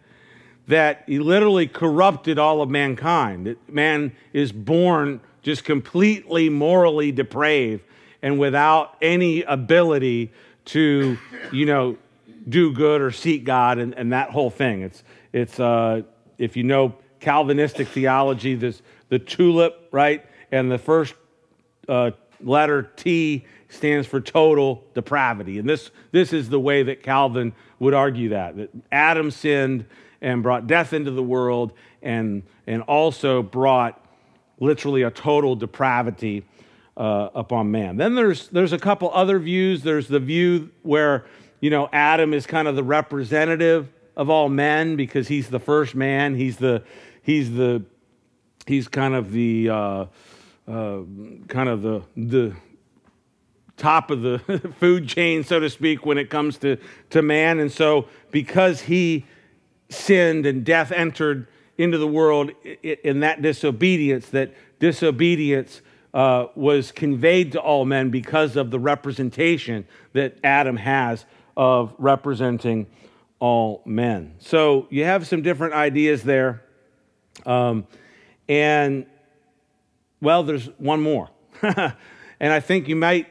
that 0.68 1.02
he 1.08 1.18
literally 1.18 1.66
corrupted 1.66 2.38
all 2.38 2.62
of 2.62 2.70
mankind. 2.70 3.46
That 3.49 3.68
man 3.68 4.12
is 4.32 4.52
born 4.52 5.20
just 5.42 5.64
completely 5.64 6.49
morally 6.49 7.11
depraved 7.11 7.82
and 8.23 8.38
without 8.38 8.94
any 9.02 9.42
ability 9.42 10.30
to, 10.66 11.18
you 11.50 11.66
know, 11.66 11.99
do 12.49 12.73
good 12.73 13.00
or 13.00 13.11
seek 13.11 13.42
God 13.42 13.78
and, 13.78 13.94
and 13.94 14.12
that 14.12 14.30
whole 14.30 14.50
thing. 14.50 14.82
It's, 14.82 15.02
it's 15.32 15.58
uh, 15.58 16.02
if 16.38 16.56
you 16.56 16.62
know 16.62 16.94
Calvinistic 17.18 17.88
theology, 17.88 18.54
this, 18.54 18.82
the 19.08 19.18
tulip, 19.18 19.88
right? 19.92 20.25
And 20.50 20.70
the 20.70 20.78
first 20.78 21.14
uh, 21.88 22.12
letter 22.42 22.90
T 22.96 23.44
stands 23.68 24.06
for 24.06 24.20
total 24.20 24.84
depravity. 24.94 25.58
And 25.58 25.68
this, 25.68 25.90
this 26.12 26.32
is 26.32 26.48
the 26.48 26.60
way 26.60 26.82
that 26.84 27.02
Calvin 27.02 27.52
would 27.78 27.94
argue 27.94 28.30
that, 28.30 28.56
that 28.56 28.70
Adam 28.90 29.30
sinned 29.30 29.86
and 30.20 30.42
brought 30.42 30.66
death 30.66 30.92
into 30.92 31.10
the 31.10 31.22
world 31.22 31.72
and, 32.02 32.42
and 32.66 32.82
also 32.82 33.42
brought 33.42 34.02
literally 34.60 35.02
a 35.02 35.10
total 35.10 35.56
depravity 35.56 36.44
uh, 36.96 37.28
upon 37.34 37.70
man. 37.70 37.96
Then 37.96 38.14
there's 38.14 38.48
there's 38.48 38.72
a 38.72 38.78
couple 38.78 39.10
other 39.12 39.38
views. 39.38 39.82
There's 39.82 40.08
the 40.08 40.20
view 40.20 40.70
where 40.82 41.26
you 41.60 41.70
know 41.70 41.88
Adam 41.92 42.32
is 42.32 42.46
kind 42.46 42.66
of 42.66 42.76
the 42.76 42.84
representative 42.84 43.88
of 44.16 44.30
all 44.30 44.48
men 44.48 44.96
because 44.96 45.28
he's 45.28 45.48
the 45.48 45.60
first 45.60 45.94
man. 45.94 46.34
He's 46.34 46.56
the 46.56 46.82
he's 47.22 47.52
the 47.52 47.84
he's 48.66 48.88
kind 48.88 49.14
of 49.14 49.32
the 49.32 49.70
uh, 49.70 50.06
uh, 50.68 51.00
kind 51.49 51.68
of 51.68 51.82
the 51.82 52.02
the 52.16 52.54
top 53.76 54.11
of 54.11 54.23
the 54.23 54.38
food 54.80 55.08
chain, 55.08 55.44
so 55.44 55.61
to 55.61 55.70
speak, 55.70 56.04
when 56.04 56.18
it 56.18 56.30
comes 56.30 56.58
to 56.58 56.76
to 57.11 57.23
man. 57.23 57.58
And 57.58 57.70
so 57.70 58.08
because 58.30 58.82
he 58.82 59.26
sinned 59.88 60.46
and 60.46 60.64
death 60.64 60.92
entered 60.92 61.46
into 61.78 61.99
the 61.99 62.06
world 62.06 62.50
in 62.82 63.20
that 63.20 63.42
disobedience, 63.42 64.28
that 64.30 64.54
disobedience 64.78 65.82
uh, 66.14 66.46
was 66.54 66.92
conveyed 66.92 67.52
to 67.52 67.61
all 67.61 67.85
men 67.85 68.11
because 68.11 68.56
of 68.56 68.70
the 68.70 68.78
representation 68.78 69.87
that 70.14 70.38
Adam 70.42 70.76
has 70.76 71.26
of 71.56 71.94
representing 71.99 72.87
all 73.38 73.82
men. 73.85 74.35
So 74.38 74.87
you 74.90 75.04
have 75.04 75.26
some 75.26 75.42
different 75.42 75.75
ideas 75.75 76.23
there. 76.23 76.62
Um, 77.44 77.87
and, 78.48 79.06
well, 80.20 80.42
there's 80.42 80.66
one 80.78 81.00
more. 81.00 81.30
and 81.62 81.92
I 82.40 82.60
think 82.60 82.88
you 82.88 82.96
might, 82.96 83.26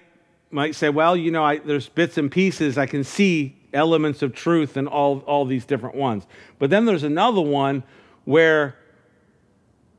might 0.51 0.75
say, 0.75 0.89
well, 0.89 1.15
you 1.15 1.31
know, 1.31 1.43
I, 1.43 1.57
there's 1.57 1.89
bits 1.89 2.17
and 2.17 2.31
pieces. 2.31 2.77
I 2.77 2.86
can 2.86 3.03
see 3.03 3.55
elements 3.74 4.22
of 4.22 4.34
truth 4.34 4.77
in 4.77 4.88
all, 4.88 5.19
all 5.19 5.45
these 5.45 5.65
different 5.65 5.95
ones. 5.95 6.25
But 6.60 6.69
then 6.69 6.86
there's 6.86 7.03
another 7.03 7.41
one 7.41 7.84
where 8.24 8.75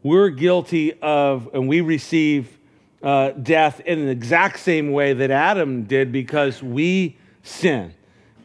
we're 0.02 0.30
guilty 0.30 0.94
of, 1.00 1.48
and 1.52 1.68
we 1.68 1.80
receive 1.80 2.58
uh, 3.02 3.30
death 3.30 3.80
in 3.80 4.06
the 4.06 4.10
exact 4.10 4.58
same 4.58 4.92
way 4.92 5.12
that 5.12 5.30
Adam 5.30 5.84
did 5.84 6.10
because 6.10 6.62
we 6.62 7.16
sin. 7.42 7.94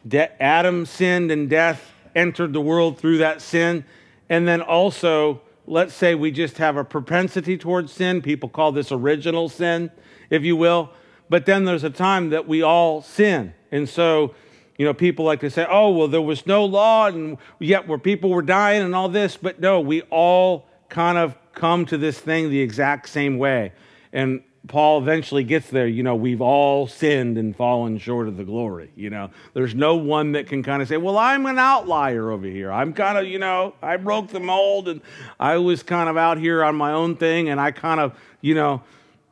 De- 0.06 0.42
Adam 0.42 0.86
sinned 0.86 1.30
and 1.30 1.48
death 1.48 1.90
entered 2.14 2.52
the 2.52 2.60
world 2.60 2.98
through 2.98 3.18
that 3.18 3.40
sin. 3.40 3.84
And 4.28 4.46
then 4.46 4.60
also, 4.60 5.40
let's 5.72 5.94
say 5.94 6.14
we 6.14 6.30
just 6.30 6.58
have 6.58 6.76
a 6.76 6.84
propensity 6.84 7.56
towards 7.56 7.92
sin. 7.92 8.22
People 8.22 8.48
call 8.48 8.72
this 8.72 8.92
original 8.92 9.48
sin, 9.48 9.90
if 10.30 10.42
you 10.42 10.56
will. 10.56 10.90
But 11.28 11.46
then 11.46 11.64
there's 11.64 11.84
a 11.84 11.90
time 11.90 12.30
that 12.30 12.46
we 12.46 12.62
all 12.62 13.02
sin. 13.02 13.54
And 13.70 13.88
so 13.88 14.34
you 14.78 14.86
know, 14.86 14.94
people 14.94 15.24
like 15.24 15.40
to 15.40 15.50
say, 15.50 15.66
oh, 15.68 15.90
well, 15.90 16.08
there 16.08 16.22
was 16.22 16.46
no 16.46 16.64
law, 16.64 17.06
and 17.06 17.36
yet 17.58 17.86
where 17.86 17.98
people 17.98 18.30
were 18.30 18.42
dying 18.42 18.82
and 18.82 18.94
all 18.94 19.08
this. 19.08 19.36
But 19.36 19.60
no, 19.60 19.80
we 19.80 20.02
all 20.02 20.66
kind 20.88 21.18
of 21.18 21.36
come 21.52 21.86
to 21.86 21.98
this 21.98 22.18
thing 22.18 22.50
the 22.50 22.60
exact 22.60 23.08
same 23.08 23.38
way. 23.38 23.72
And 24.12 24.42
Paul 24.68 25.00
eventually 25.00 25.42
gets 25.42 25.70
there, 25.70 25.88
you 25.88 26.04
know, 26.04 26.14
we've 26.14 26.40
all 26.40 26.86
sinned 26.86 27.36
and 27.36 27.54
fallen 27.54 27.98
short 27.98 28.28
of 28.28 28.36
the 28.36 28.44
glory. 28.44 28.90
You 28.94 29.10
know, 29.10 29.30
there's 29.54 29.74
no 29.74 29.96
one 29.96 30.32
that 30.32 30.46
can 30.46 30.62
kind 30.62 30.80
of 30.80 30.88
say, 30.88 30.96
well, 30.96 31.18
I'm 31.18 31.46
an 31.46 31.58
outlier 31.58 32.30
over 32.30 32.46
here. 32.46 32.70
I'm 32.70 32.92
kind 32.92 33.18
of, 33.18 33.26
you 33.26 33.40
know, 33.40 33.74
I 33.82 33.96
broke 33.96 34.28
the 34.28 34.38
mold 34.38 34.88
and 34.88 35.00
I 35.40 35.58
was 35.58 35.82
kind 35.82 36.08
of 36.08 36.16
out 36.16 36.38
here 36.38 36.62
on 36.62 36.76
my 36.76 36.92
own 36.92 37.16
thing 37.16 37.48
and 37.48 37.60
I 37.60 37.72
kind 37.72 38.00
of, 38.00 38.16
you 38.40 38.54
know, 38.54 38.82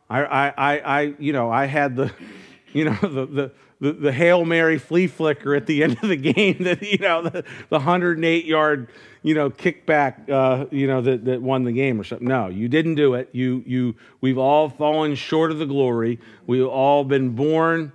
I, 0.08 0.24
I, 0.24 0.48
I, 0.48 0.78
I 0.78 1.14
you 1.20 1.32
know, 1.32 1.50
I 1.50 1.66
had 1.66 1.94
the, 1.94 2.12
you 2.72 2.86
know, 2.86 2.98
the, 3.00 3.26
the, 3.26 3.52
the, 3.80 3.92
the 3.92 4.12
Hail 4.12 4.44
Mary 4.44 4.78
flea 4.78 5.06
flicker 5.06 5.54
at 5.54 5.66
the 5.66 5.82
end 5.82 5.98
of 6.02 6.08
the 6.08 6.16
game 6.16 6.58
that, 6.64 6.82
you 6.82 6.98
know, 6.98 7.22
the, 7.22 7.44
the 7.70 7.78
108 7.78 8.44
yard, 8.44 8.88
you 9.22 9.34
know, 9.34 9.50
kickback, 9.50 10.28
uh, 10.28 10.66
you 10.70 10.86
know, 10.86 11.00
that, 11.00 11.24
that 11.24 11.42
won 11.42 11.64
the 11.64 11.72
game 11.72 11.98
or 11.98 12.04
something. 12.04 12.28
No, 12.28 12.48
you 12.48 12.68
didn't 12.68 12.96
do 12.96 13.14
it. 13.14 13.30
You, 13.32 13.64
you, 13.66 13.96
we've 14.20 14.38
all 14.38 14.68
fallen 14.68 15.14
short 15.14 15.50
of 15.50 15.58
the 15.58 15.66
glory. 15.66 16.20
We've 16.46 16.66
all 16.66 17.04
been 17.04 17.30
born 17.30 17.92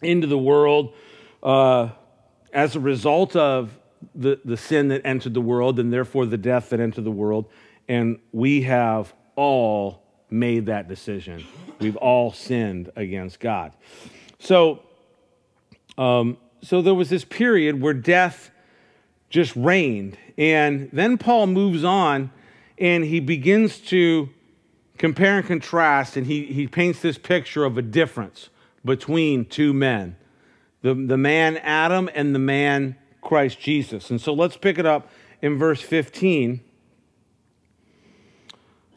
into 0.00 0.28
the 0.28 0.38
world 0.38 0.94
uh, 1.42 1.90
as 2.52 2.76
a 2.76 2.80
result 2.80 3.34
of 3.34 3.76
the, 4.14 4.40
the 4.44 4.56
sin 4.56 4.88
that 4.88 5.02
entered 5.04 5.34
the 5.34 5.40
world 5.40 5.80
and 5.80 5.92
therefore 5.92 6.26
the 6.26 6.38
death 6.38 6.70
that 6.70 6.78
entered 6.78 7.04
the 7.04 7.10
world. 7.10 7.46
And 7.88 8.20
we 8.32 8.62
have 8.62 9.12
all 9.34 10.02
made 10.30 10.66
that 10.66 10.88
decision. 10.88 11.44
We've 11.80 11.96
all 11.96 12.32
sinned 12.32 12.90
against 12.96 13.40
God. 13.40 13.72
So, 14.38 14.82
um, 15.98 16.38
so 16.62 16.80
there 16.80 16.94
was 16.94 17.10
this 17.10 17.24
period 17.24 17.80
where 17.80 17.94
death 17.94 18.50
just 19.28 19.54
reigned. 19.54 20.16
And 20.38 20.88
then 20.92 21.18
Paul 21.18 21.48
moves 21.48 21.84
on 21.84 22.30
and 22.78 23.04
he 23.04 23.20
begins 23.20 23.78
to 23.78 24.30
compare 24.96 25.38
and 25.38 25.46
contrast, 25.46 26.16
and 26.16 26.26
he, 26.26 26.46
he 26.46 26.66
paints 26.66 27.00
this 27.00 27.18
picture 27.18 27.64
of 27.64 27.78
a 27.78 27.82
difference 27.82 28.50
between 28.84 29.44
two 29.44 29.72
men 29.72 30.16
the, 30.80 30.94
the 30.94 31.16
man 31.16 31.56
Adam 31.58 32.08
and 32.14 32.32
the 32.32 32.38
man 32.38 32.96
Christ 33.20 33.58
Jesus. 33.58 34.10
And 34.10 34.20
so 34.20 34.32
let's 34.32 34.56
pick 34.56 34.78
it 34.78 34.86
up 34.86 35.10
in 35.42 35.58
verse 35.58 35.80
15, 35.80 36.60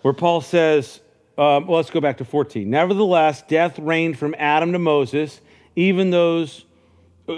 where 0.03 0.13
Paul 0.13 0.41
says, 0.41 1.01
um, 1.39 1.65
well, 1.65 1.77
let's 1.77 1.89
go 1.89 1.99
back 1.99 2.17
to 2.17 2.25
14. 2.25 2.69
Nevertheless, 2.69 3.41
death 3.41 3.79
reigned 3.79 4.19
from 4.19 4.35
Adam 4.37 4.73
to 4.73 4.79
Moses, 4.79 5.41
even 5.75 6.11
those 6.11 6.65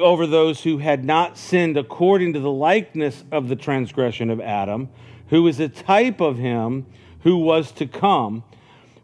over 0.01 0.25
those 0.25 0.63
who 0.63 0.77
had 0.79 1.03
not 1.03 1.37
sinned 1.37 1.77
according 1.77 2.33
to 2.33 2.39
the 2.39 2.51
likeness 2.51 3.23
of 3.31 3.47
the 3.47 3.55
transgression 3.55 4.29
of 4.29 4.39
Adam, 4.39 4.89
who 5.27 5.47
is 5.47 5.59
a 5.59 5.69
type 5.69 6.21
of 6.21 6.37
him 6.37 6.85
who 7.21 7.37
was 7.37 7.71
to 7.73 7.85
come. 7.85 8.43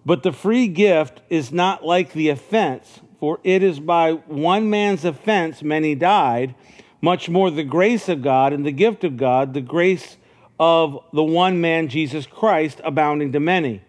But 0.05 0.23
the 0.23 0.31
free 0.31 0.67
gift 0.67 1.21
is 1.29 1.51
not 1.51 1.85
like 1.85 2.13
the 2.13 2.29
offense, 2.29 2.99
for 3.19 3.39
it 3.43 3.63
is 3.63 3.79
by 3.79 4.13
one 4.13 4.69
man's 4.69 5.05
offense 5.05 5.61
many 5.61 5.95
died, 5.95 6.55
much 7.01 7.29
more 7.29 7.51
the 7.51 7.63
grace 7.63 8.09
of 8.09 8.21
God 8.21 8.53
and 8.53 8.65
the 8.65 8.71
gift 8.71 9.03
of 9.03 9.17
God, 9.17 9.53
the 9.53 9.61
grace 9.61 10.17
of 10.59 11.03
the 11.13 11.23
one 11.23 11.61
man, 11.61 11.87
Jesus 11.87 12.25
Christ, 12.27 12.81
abounding 12.83 13.31
to 13.31 13.39
many. 13.39 13.81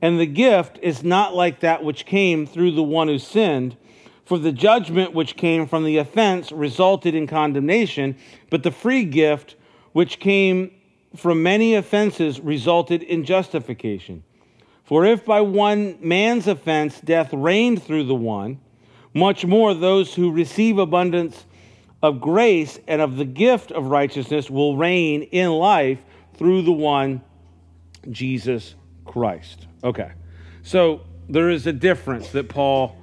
And 0.00 0.20
the 0.20 0.26
gift 0.26 0.78
is 0.82 1.02
not 1.02 1.34
like 1.34 1.60
that 1.60 1.82
which 1.82 2.06
came 2.06 2.46
through 2.46 2.72
the 2.72 2.82
one 2.82 3.08
who 3.08 3.18
sinned 3.18 3.76
for 4.26 4.38
the 4.38 4.52
judgment 4.52 5.14
which 5.14 5.36
came 5.36 5.66
from 5.66 5.84
the 5.84 5.96
offense 5.98 6.50
resulted 6.50 7.14
in 7.14 7.28
condemnation, 7.28 8.16
but 8.50 8.64
the 8.64 8.72
free 8.72 9.04
gift 9.04 9.54
which 9.92 10.18
came 10.18 10.72
from 11.14 11.42
many 11.42 11.76
offenses 11.76 12.40
resulted 12.40 13.02
in 13.04 13.24
justification. 13.24 14.24
For 14.82 15.06
if 15.06 15.24
by 15.24 15.40
one 15.40 15.96
man's 16.00 16.48
offense 16.48 17.00
death 17.00 17.32
reigned 17.32 17.82
through 17.82 18.04
the 18.04 18.14
one, 18.16 18.60
much 19.14 19.46
more 19.46 19.72
those 19.72 20.14
who 20.14 20.32
receive 20.32 20.78
abundance 20.78 21.46
of 22.02 22.20
grace 22.20 22.80
and 22.88 23.00
of 23.00 23.16
the 23.16 23.24
gift 23.24 23.70
of 23.70 23.86
righteousness 23.86 24.50
will 24.50 24.76
reign 24.76 25.22
in 25.22 25.50
life 25.50 26.04
through 26.34 26.62
the 26.62 26.72
one, 26.72 27.22
Jesus 28.10 28.74
Christ. 29.04 29.68
Okay, 29.84 30.10
so 30.62 31.02
there 31.28 31.48
is 31.48 31.66
a 31.68 31.72
difference 31.72 32.28
that 32.30 32.48
Paul 32.48 32.95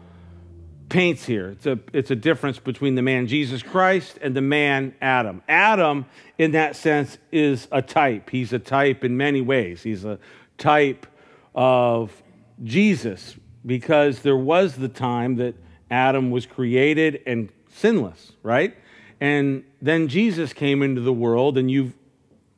paints 0.94 1.26
here. 1.26 1.50
It's 1.50 1.66
a, 1.66 1.80
it's 1.92 2.12
a 2.12 2.16
difference 2.16 2.60
between 2.60 2.94
the 2.94 3.02
man 3.02 3.26
Jesus 3.26 3.64
Christ 3.64 4.20
and 4.22 4.36
the 4.36 4.42
man 4.42 4.94
Adam. 5.02 5.42
Adam, 5.50 6.06
in 6.38 6.52
that 6.52 6.76
sense, 6.76 7.18
is 7.32 7.68
a 7.72 7.82
type. 7.82 8.30
He's 8.30 8.54
a 8.54 8.60
type 8.60 9.04
in 9.04 9.18
many 9.18 9.42
ways. 9.42 9.82
He's 9.82 10.06
a 10.06 10.20
type 10.60 11.08
of 11.56 12.22
Jesus 12.64 13.36
because 13.66 14.20
there 14.20 14.38
was 14.38 14.76
the 14.76 14.88
time 14.88 15.38
that 15.38 15.56
Adam 15.90 16.30
was 16.30 16.46
created 16.46 17.22
and 17.26 17.50
sinless, 17.70 18.34
right? 18.44 18.78
And 19.20 19.64
then 19.82 20.08
Jesus 20.08 20.54
came 20.54 20.84
into 20.84 21.02
the 21.02 21.14
world, 21.14 21.58
and 21.58 21.72
you've 21.72 21.96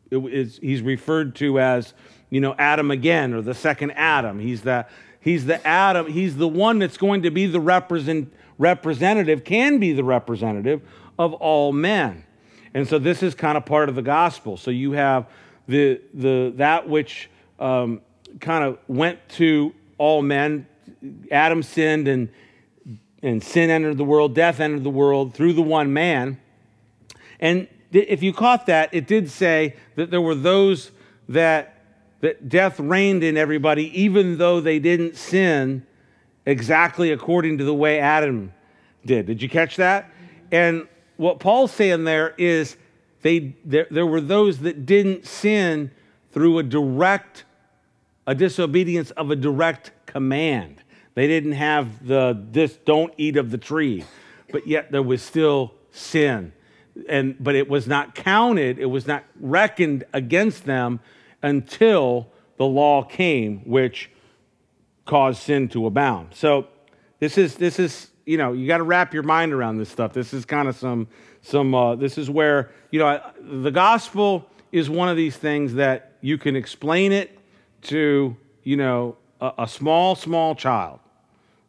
he's 0.10 0.82
referred 0.82 1.36
to 1.36 1.60
as 1.62 1.94
you 2.30 2.42
know 2.42 2.54
Adam 2.58 2.92
again 2.92 3.34
or 3.34 3.42
the 3.42 3.54
second 3.54 3.92
Adam. 3.92 4.40
He's 4.40 4.64
that 4.64 4.90
He's 5.26 5.48
the 5.48 5.66
Adam, 5.66 6.06
he's 6.06 6.38
the 6.38 6.48
one 6.48 6.78
that's 6.78 6.98
going 6.98 7.24
to 7.24 7.32
be 7.32 7.48
the 7.48 7.60
represent, 7.60 8.32
representative, 8.60 9.44
can 9.44 9.80
be 9.80 9.92
the 9.92 10.04
representative 10.04 10.84
of 11.18 11.34
all 11.34 11.74
men. 11.74 12.24
And 12.76 12.88
so 12.88 13.00
this 13.00 13.24
is 13.24 13.34
kind 13.34 13.58
of 13.58 13.66
part 13.66 13.90
of 13.90 13.96
the 13.96 14.04
gospel. 14.04 14.56
So 14.56 14.70
you 14.70 14.92
have 14.92 15.28
the, 15.68 16.00
the, 16.14 16.54
that 16.58 16.88
which 16.88 17.32
um, 17.58 18.02
kind 18.40 18.64
of 18.64 18.78
went 18.88 19.18
to 19.30 19.74
all 19.98 20.22
men. 20.22 20.68
Adam 21.32 21.64
sinned 21.64 22.08
and, 22.08 22.30
and 23.24 23.44
sin 23.44 23.72
entered 23.72 23.98
the 23.98 24.06
world, 24.06 24.36
death 24.36 24.60
entered 24.60 24.84
the 24.84 24.92
world 24.92 25.34
through 25.34 25.54
the 25.54 25.64
one 25.64 25.92
man. 25.92 26.40
And 27.40 27.68
if 27.92 28.22
you 28.22 28.32
caught 28.32 28.68
that, 28.68 28.94
it 28.94 29.08
did 29.08 29.32
say 29.32 29.76
that 29.96 30.12
there 30.12 30.22
were 30.22 30.36
those 30.36 30.92
that 31.30 31.75
that 32.22 32.50
death 32.50 32.80
reigned 32.80 33.24
in 33.24 33.38
everybody, 33.38 34.02
even 34.02 34.38
though 34.38 34.60
they 34.60 34.80
didn't 34.80 35.16
sin 35.16 35.86
exactly 36.46 37.12
according 37.12 37.58
to 37.58 37.64
the 37.64 37.74
way 37.74 38.00
Adam 38.00 38.54
did. 39.06 39.26
Did 39.26 39.42
you 39.42 39.50
catch 39.50 39.76
that? 39.78 40.10
And 40.52 40.88
what 41.18 41.40
Paul's 41.40 41.72
saying 41.72 42.04
there 42.04 42.34
is 42.38 42.78
they, 43.22 43.56
there, 43.66 43.88
there 43.90 44.06
were 44.06 44.22
those 44.22 44.60
that 44.60 44.86
didn't 44.86 45.26
sin 45.26 45.92
through 46.32 46.60
a 46.60 46.64
direct, 46.64 47.46
a 48.28 48.36
disobedience 48.36 49.12
of 49.12 49.32
a 49.32 49.36
direct 49.36 49.92
command. 50.06 50.84
They 51.16 51.28
didn't 51.28 51.54
have 51.54 52.06
the 52.06 52.46
this 52.52 52.78
don't 52.86 53.14
eat 53.18 53.38
of 53.38 53.50
the 53.50 53.58
tree, 53.58 54.04
but 54.52 54.68
yet 54.68 54.92
there 54.92 55.02
was 55.02 55.22
still 55.22 55.74
sin. 55.92 56.52
And 57.10 57.36
but 57.42 57.56
it 57.56 57.70
was 57.70 57.88
not 57.88 58.16
counted, 58.16 58.80
it 58.80 58.86
was 58.86 59.08
not 59.08 59.24
reckoned 59.40 60.04
against 60.14 60.66
them 60.66 61.00
until 61.46 62.28
the 62.58 62.66
law 62.66 63.04
came, 63.04 63.60
which 63.70 64.10
caused 65.06 65.42
sin 65.44 65.70
to 65.70 65.86
abound. 65.86 66.30
So 66.34 66.68
this 67.20 67.38
is 67.38 67.56
this 67.56 67.78
is 67.80 68.10
you 68.26 68.38
know 68.38 68.52
you 68.52 68.68
got 68.68 68.78
to 68.78 68.84
wrap 68.84 69.14
your 69.14 69.24
mind 69.24 69.54
around 69.54 69.78
this 69.78 69.90
stuff. 69.90 70.12
This 70.12 70.34
is 70.34 70.44
kind 70.44 70.68
of 70.68 70.76
some 70.76 71.08
some 71.42 71.76
uh, 71.76 71.96
this 71.96 72.18
is 72.18 72.30
where 72.30 72.72
you 72.90 73.00
know 73.00 73.22
the 73.40 73.72
gospel 73.72 74.50
is 74.72 74.90
one 74.90 75.08
of 75.08 75.16
these 75.16 75.38
things 75.38 75.76
that 75.76 76.14
you 76.22 76.40
can 76.40 76.56
explain 76.56 77.12
it 77.12 77.38
to 77.84 78.36
you 78.64 78.76
know 78.76 79.16
a, 79.40 79.52
a 79.60 79.68
small 79.68 80.16
small 80.16 80.56
child 80.56 81.00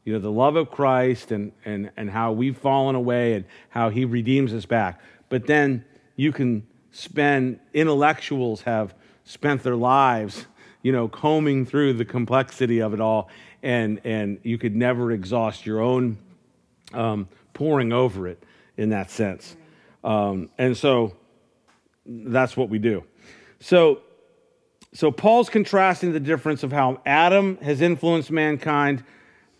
you 0.04 0.12
know 0.14 0.18
the 0.18 0.30
love 0.30 0.56
of 0.56 0.70
christ 0.70 1.30
and, 1.30 1.52
and, 1.64 1.90
and 1.96 2.10
how 2.10 2.32
we've 2.32 2.56
fallen 2.56 2.94
away 2.94 3.34
and 3.34 3.44
how 3.68 3.90
he 3.90 4.04
redeems 4.04 4.54
us 4.54 4.64
back 4.64 5.00
but 5.28 5.46
then 5.46 5.84
you 6.16 6.32
can 6.32 6.66
spend 6.90 7.60
intellectuals 7.74 8.62
have 8.62 8.94
spent 9.26 9.62
their 9.62 9.76
lives, 9.76 10.46
you 10.82 10.92
know, 10.92 11.08
combing 11.08 11.66
through 11.66 11.92
the 11.92 12.04
complexity 12.06 12.80
of 12.80 12.94
it 12.94 13.00
all, 13.00 13.28
and 13.62 14.00
and 14.04 14.38
you 14.42 14.56
could 14.56 14.74
never 14.74 15.12
exhaust 15.12 15.66
your 15.66 15.80
own 15.80 16.16
um, 16.94 17.28
poring 17.52 17.92
over 17.92 18.26
it 18.26 18.42
in 18.78 18.88
that 18.90 19.10
sense. 19.10 19.56
Um, 20.02 20.48
and 20.56 20.74
so 20.74 21.14
that's 22.06 22.56
what 22.56 22.70
we 22.70 22.78
do. 22.78 23.04
So 23.60 24.00
so 24.94 25.10
Paul's 25.10 25.50
contrasting 25.50 26.12
the 26.12 26.20
difference 26.20 26.62
of 26.62 26.72
how 26.72 27.02
Adam 27.04 27.58
has 27.58 27.82
influenced 27.82 28.30
mankind 28.30 29.04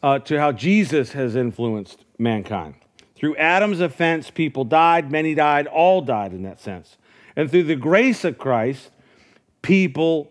uh, 0.02 0.20
to 0.20 0.38
how 0.38 0.52
Jesus 0.52 1.12
has 1.12 1.36
influenced 1.36 2.04
mankind. 2.18 2.76
Through 3.16 3.36
Adam's 3.36 3.80
offense, 3.80 4.30
people 4.30 4.64
died, 4.64 5.10
many 5.10 5.34
died, 5.34 5.66
all 5.66 6.00
died 6.00 6.32
in 6.32 6.42
that 6.44 6.60
sense. 6.60 6.96
And 7.34 7.50
through 7.50 7.64
the 7.64 7.76
grace 7.76 8.24
of 8.24 8.38
Christ, 8.38 8.90
people 9.66 10.30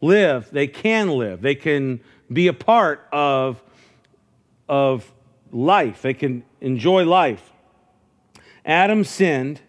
live. 0.00 0.48
They 0.50 0.66
can 0.66 1.10
live. 1.10 1.42
They 1.42 1.54
can 1.54 2.00
be 2.32 2.46
a 2.46 2.54
part 2.54 3.06
of, 3.12 3.62
of 4.70 5.12
life. 5.52 6.00
They 6.00 6.14
can 6.14 6.44
enjoy 6.62 7.04
life. 7.04 7.52
Adam 8.64 9.04
sinned, 9.04 9.60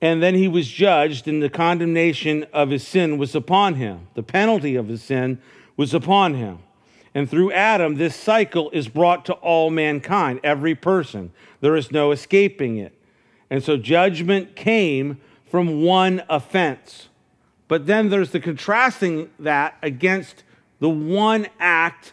and 0.00 0.22
then 0.22 0.36
he 0.36 0.46
was 0.46 0.68
judged, 0.68 1.26
and 1.26 1.42
the 1.42 1.50
condemnation 1.50 2.46
of 2.52 2.70
his 2.70 2.86
sin 2.86 3.18
was 3.18 3.34
upon 3.34 3.74
him. 3.74 4.06
The 4.14 4.22
penalty 4.22 4.76
of 4.76 4.86
his 4.86 5.02
sin 5.02 5.40
was 5.76 5.92
upon 5.92 6.34
him. 6.34 6.60
And 7.12 7.28
through 7.28 7.50
Adam, 7.50 7.96
this 7.96 8.14
cycle 8.14 8.70
is 8.70 8.86
brought 8.86 9.24
to 9.26 9.32
all 9.32 9.70
mankind, 9.70 10.38
every 10.44 10.76
person. 10.76 11.32
There 11.60 11.74
is 11.74 11.90
no 11.90 12.12
escaping 12.12 12.76
it. 12.76 12.96
And 13.50 13.64
so 13.64 13.76
judgment 13.76 14.54
came 14.54 15.20
from 15.44 15.82
one 15.82 16.22
offense. 16.28 17.08
But 17.70 17.86
then 17.86 18.08
there's 18.08 18.32
the 18.32 18.40
contrasting 18.40 19.30
that 19.38 19.78
against 19.80 20.42
the 20.80 20.88
one 20.88 21.46
act 21.60 22.12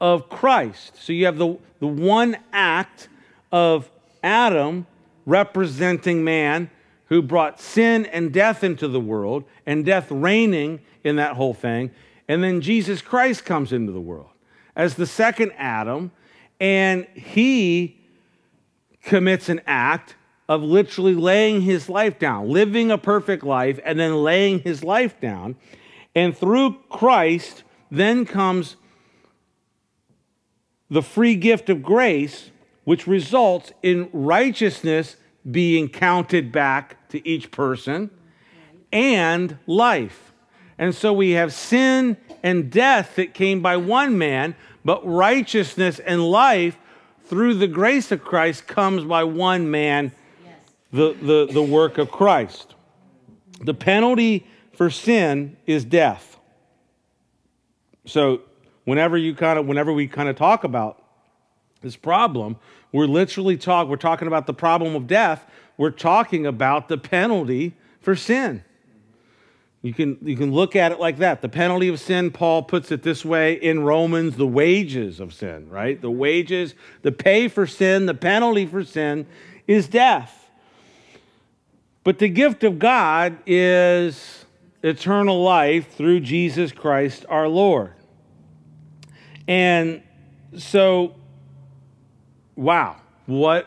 of 0.00 0.28
Christ. 0.28 1.00
So 1.00 1.12
you 1.12 1.26
have 1.26 1.38
the, 1.38 1.56
the 1.78 1.86
one 1.86 2.36
act 2.52 3.08
of 3.52 3.88
Adam 4.24 4.84
representing 5.24 6.24
man 6.24 6.72
who 7.04 7.22
brought 7.22 7.60
sin 7.60 8.06
and 8.06 8.32
death 8.32 8.64
into 8.64 8.88
the 8.88 8.98
world, 8.98 9.44
and 9.64 9.84
death 9.84 10.10
reigning 10.10 10.80
in 11.04 11.14
that 11.14 11.36
whole 11.36 11.54
thing. 11.54 11.92
And 12.26 12.42
then 12.42 12.60
Jesus 12.60 13.00
Christ 13.00 13.44
comes 13.44 13.72
into 13.72 13.92
the 13.92 14.00
world 14.00 14.30
as 14.74 14.96
the 14.96 15.06
second 15.06 15.52
Adam, 15.56 16.10
and 16.58 17.06
he 17.14 17.96
commits 19.04 19.48
an 19.48 19.60
act 19.68 20.16
of 20.48 20.62
literally 20.62 21.14
laying 21.14 21.62
his 21.62 21.88
life 21.88 22.18
down, 22.18 22.48
living 22.48 22.90
a 22.90 22.98
perfect 22.98 23.42
life, 23.42 23.80
and 23.84 23.98
then 23.98 24.22
laying 24.22 24.60
his 24.60 24.84
life 24.84 25.20
down. 25.20 25.56
And 26.14 26.36
through 26.36 26.76
Christ, 26.88 27.64
then 27.90 28.24
comes 28.24 28.76
the 30.88 31.02
free 31.02 31.34
gift 31.34 31.68
of 31.68 31.82
grace, 31.82 32.50
which 32.84 33.06
results 33.06 33.72
in 33.82 34.08
righteousness 34.12 35.16
being 35.50 35.88
counted 35.88 36.52
back 36.52 37.08
to 37.08 37.26
each 37.26 37.50
person 37.50 38.10
and 38.92 39.58
life. 39.66 40.32
And 40.78 40.94
so 40.94 41.12
we 41.12 41.32
have 41.32 41.52
sin 41.52 42.16
and 42.42 42.70
death 42.70 43.16
that 43.16 43.34
came 43.34 43.62
by 43.62 43.76
one 43.76 44.18
man, 44.18 44.54
but 44.84 45.06
righteousness 45.06 45.98
and 45.98 46.30
life 46.30 46.78
through 47.24 47.54
the 47.54 47.66
grace 47.66 48.12
of 48.12 48.22
Christ 48.22 48.66
comes 48.66 49.04
by 49.04 49.24
one 49.24 49.70
man, 49.70 50.12
the, 50.96 51.12
the, 51.20 51.52
the 51.52 51.62
work 51.62 51.98
of 51.98 52.10
Christ. 52.10 52.74
The 53.60 53.74
penalty 53.74 54.46
for 54.72 54.90
sin 54.90 55.56
is 55.66 55.84
death. 55.84 56.38
So 58.04 58.42
whenever 58.84 59.16
you 59.16 59.34
kind 59.34 59.58
of 59.58 59.66
whenever 59.66 59.92
we 59.92 60.06
kind 60.06 60.28
of 60.28 60.36
talk 60.36 60.64
about 60.64 61.02
this 61.82 61.96
problem, 61.96 62.56
we're 62.92 63.06
literally 63.06 63.56
talk 63.56 63.88
we're 63.88 63.96
talking 63.96 64.28
about 64.28 64.46
the 64.46 64.54
problem 64.54 64.94
of 64.94 65.06
death. 65.06 65.44
We're 65.76 65.90
talking 65.90 66.46
about 66.46 66.88
the 66.88 66.98
penalty 66.98 67.74
for 68.00 68.16
sin. 68.16 68.64
You 69.82 69.94
can, 69.94 70.18
you 70.22 70.36
can 70.36 70.52
look 70.52 70.74
at 70.74 70.90
it 70.90 70.98
like 70.98 71.18
that. 71.18 71.42
The 71.42 71.48
penalty 71.48 71.86
of 71.88 72.00
sin, 72.00 72.32
Paul 72.32 72.64
puts 72.64 72.90
it 72.90 73.04
this 73.04 73.24
way 73.24 73.52
in 73.54 73.84
Romans 73.84 74.36
the 74.36 74.46
wages 74.46 75.20
of 75.20 75.32
sin, 75.32 75.68
right? 75.68 76.00
The 76.00 76.10
wages, 76.10 76.74
the 77.02 77.12
pay 77.12 77.46
for 77.46 77.68
sin, 77.68 78.06
the 78.06 78.14
penalty 78.14 78.66
for 78.66 78.82
sin 78.82 79.26
is 79.68 79.86
death. 79.86 80.45
But 82.06 82.20
the 82.20 82.28
gift 82.28 82.62
of 82.62 82.78
God 82.78 83.36
is 83.46 84.44
eternal 84.80 85.42
life 85.42 85.92
through 85.96 86.20
Jesus 86.20 86.70
Christ 86.70 87.26
our 87.28 87.48
Lord. 87.48 87.94
And 89.48 90.04
so, 90.56 91.16
wow, 92.54 93.00
what 93.26 93.66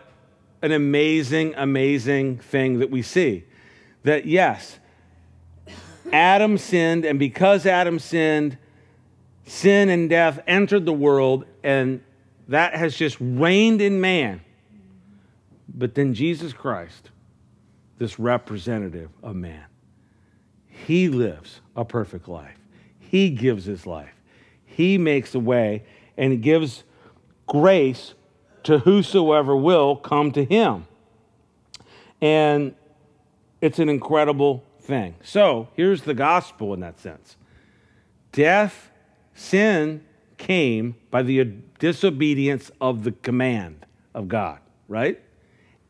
an 0.62 0.72
amazing, 0.72 1.54
amazing 1.56 2.38
thing 2.38 2.80
that 2.80 2.90
we 2.90 3.02
see. 3.02 3.44
That 4.04 4.26
yes, 4.26 4.80
Adam 6.14 6.58
sinned, 6.58 7.04
and 7.04 7.20
because 7.20 7.66
Adam 7.66 8.00
sinned, 8.00 8.58
sin 9.48 9.90
and 9.90 10.10
death 10.10 10.40
entered 10.48 10.86
the 10.86 10.94
world, 10.94 11.44
and 11.62 12.02
that 12.48 12.74
has 12.74 12.96
just 12.96 13.18
reigned 13.20 13.82
in 13.82 14.00
man. 14.00 14.40
But 15.68 15.96
then 15.96 16.14
Jesus 16.14 16.54
Christ, 16.54 17.10
this 18.00 18.18
representative 18.18 19.12
of 19.22 19.36
man, 19.36 19.66
he 20.68 21.10
lives 21.10 21.62
a 21.76 21.86
perfect 21.86 22.28
life. 22.28 22.58
He 22.98 23.30
gives 23.30 23.66
his 23.66 23.86
life. 23.86 24.14
He 24.66 24.98
makes 24.98 25.36
a 25.36 25.40
way 25.40 25.84
and 26.18 26.32
He 26.32 26.38
gives 26.38 26.84
grace 27.48 28.14
to 28.64 28.80
whosoever 28.80 29.56
will 29.56 29.96
come 29.96 30.32
to 30.34 30.44
him. 30.46 30.86
And 32.22 32.76
it's 33.62 33.80
an 33.80 33.90
incredible 33.90 34.64
thing. 34.82 35.16
So 35.24 35.70
here's 35.74 36.04
the 36.04 36.14
gospel 36.14 36.74
in 36.74 36.82
that 36.82 37.00
sense 37.00 37.38
death, 38.32 38.92
sin 39.34 40.06
came 40.38 40.96
by 41.10 41.24
the 41.24 41.44
disobedience 41.80 42.72
of 42.80 43.04
the 43.04 43.12
command 43.12 43.86
of 44.14 44.28
God, 44.28 44.60
right? 44.88 45.20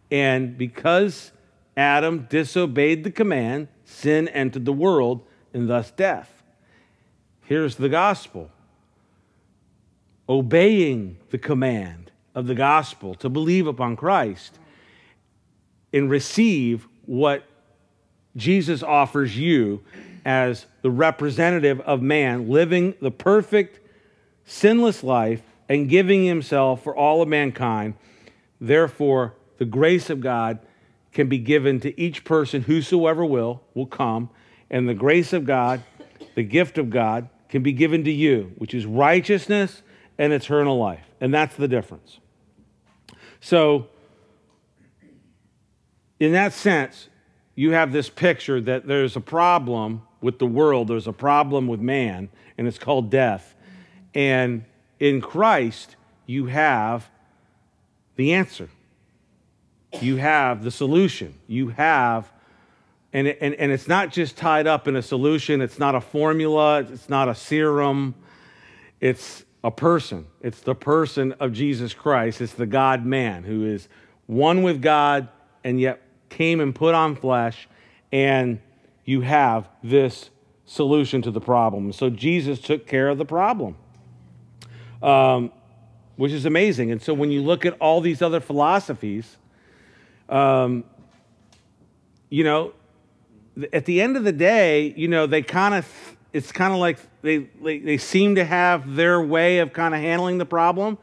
And 0.10 0.58
because 0.58 1.32
Adam 1.80 2.28
disobeyed 2.30 3.06
the 3.06 3.12
command, 3.12 3.70
sin 3.86 4.28
entered 4.28 4.66
the 4.66 4.74
world 4.74 5.26
and 5.54 5.70
thus 5.70 5.92
death. 5.92 6.44
Here's 7.46 7.78
the 7.78 7.88
gospel 7.88 8.52
obeying 10.28 11.16
the 11.30 11.38
command 11.38 12.12
of 12.36 12.48
the 12.48 12.54
gospel 12.54 13.16
to 13.16 13.30
believe 13.30 13.66
upon 13.66 13.96
Christ 13.96 14.60
and 15.94 16.10
receive 16.10 16.86
what 17.06 17.46
Jesus 18.36 18.84
offers 18.84 19.38
you 19.38 19.82
as 20.26 20.66
the 20.82 20.92
representative 20.92 21.80
of 21.82 22.02
man, 22.02 22.50
living 22.50 22.94
the 23.02 23.10
perfect, 23.10 23.80
sinless 24.44 25.02
life 25.02 25.42
and 25.70 25.88
giving 25.88 26.26
himself 26.26 26.84
for 26.84 26.94
all 26.94 27.22
of 27.22 27.30
mankind. 27.30 27.94
Therefore, 28.60 29.34
the 29.60 29.66
grace 29.66 30.10
of 30.10 30.20
God 30.20 30.60
can 31.12 31.28
be 31.28 31.38
given 31.38 31.80
to 31.82 32.00
each 32.00 32.24
person, 32.24 32.64
whosoever 32.64 33.26
will, 33.26 33.62
will 33.74 33.86
come. 33.86 34.30
And 34.70 34.88
the 34.88 34.94
grace 34.94 35.34
of 35.34 35.46
God, 35.46 35.82
the 36.36 36.44
gift 36.44 36.78
of 36.78 36.90
God, 36.90 37.30
can 37.50 37.64
be 37.64 37.74
given 37.74 38.04
to 38.04 38.12
you, 38.12 38.54
which 38.58 38.74
is 38.74 38.86
righteousness 38.86 39.82
and 40.18 40.32
eternal 40.32 40.78
life. 40.78 41.06
And 41.20 41.34
that's 41.34 41.56
the 41.56 41.68
difference. 41.68 42.20
So, 43.42 43.88
in 46.20 46.34
that 46.34 46.54
sense, 46.54 47.10
you 47.56 47.72
have 47.72 47.92
this 47.92 48.10
picture 48.10 48.62
that 48.62 48.86
there's 48.86 49.16
a 49.16 49.22
problem 49.22 50.04
with 50.22 50.38
the 50.38 50.46
world, 50.46 50.90
there's 50.90 51.08
a 51.08 51.14
problem 51.14 51.68
with 51.68 51.80
man, 51.80 52.30
and 52.58 52.68
it's 52.68 52.78
called 52.78 53.10
death. 53.10 53.56
And 54.14 54.66
in 55.00 55.22
Christ, 55.22 55.96
you 56.26 56.48
have 56.48 57.10
the 58.18 58.34
answer. 58.34 58.70
You 60.02 60.18
have 60.18 60.64
the 60.64 60.72
solution. 60.72 61.34
You 61.48 61.70
have, 61.70 62.32
and, 63.12 63.28
and, 63.28 63.56
and 63.56 63.72
it's 63.72 63.88
not 63.88 64.12
just 64.12 64.38
tied 64.38 64.68
up 64.68 64.88
in 64.88 64.96
a 64.96 65.02
solution, 65.02 65.62
it's 65.62 65.80
not 65.80 65.96
a 65.96 66.02
formula, 66.02 66.80
it's 66.82 67.10
not 67.10 67.28
a 67.28 67.36
serum, 67.36 68.16
it's 69.00 69.44
a 69.64 69.72
person. 69.72 70.26
It's 70.42 70.62
the 70.62 70.76
person 70.76 71.34
of 71.34 71.54
Jesus 71.54 71.94
Christ. 71.94 72.42
It's 72.42 72.54
the 72.54 72.66
God 72.66 73.06
man 73.06 73.44
who 73.44 73.66
is 73.66 73.90
one 74.26 74.64
with 74.64 74.82
God 74.82 75.28
and 75.64 75.80
yet 75.80 76.02
came 76.30 76.62
and 76.62 76.74
put 76.74 76.96
on 76.96 77.16
flesh, 77.16 77.68
and 78.12 78.60
you 79.04 79.22
have 79.22 79.68
this 79.84 80.30
solution 80.66 81.22
to 81.24 81.32
the 81.32 81.42
problem. 81.42 81.92
So 81.92 82.10
Jesus 82.10 82.60
took 82.60 82.86
care 82.86 83.10
of 83.10 83.18
the 83.18 83.26
problem, 83.26 83.76
um, 85.02 85.52
which 86.16 86.32
is 86.32 86.46
amazing. 86.46 86.92
And 86.92 87.02
so 87.02 87.14
when 87.14 87.32
you 87.32 87.42
look 87.42 87.66
at 87.66 87.76
all 87.80 88.02
these 88.02 88.22
other 88.22 88.40
philosophies, 88.40 89.38
um, 90.30 90.84
you 92.30 92.44
know, 92.44 92.74
at 93.74 93.86
the 93.86 94.02
end 94.02 94.16
of 94.16 94.24
the 94.24 94.32
day, 94.32 94.94
you 94.96 95.08
know, 95.08 95.26
they 95.26 95.42
kind 95.42 95.74
of, 95.74 96.18
it's 96.32 96.52
kind 96.52 96.74
of 96.74 96.80
like 96.80 97.00
they, 97.22 97.50
they, 97.62 97.80
they 97.80 97.98
seem 97.98 98.36
to 98.36 98.46
have 98.46 98.96
their 98.96 99.22
way 99.22 99.60
of 99.60 99.74
kind 99.74 99.94
of 99.94 100.00
handling 100.00 100.38
the 100.38 100.46
problem. 100.46 100.98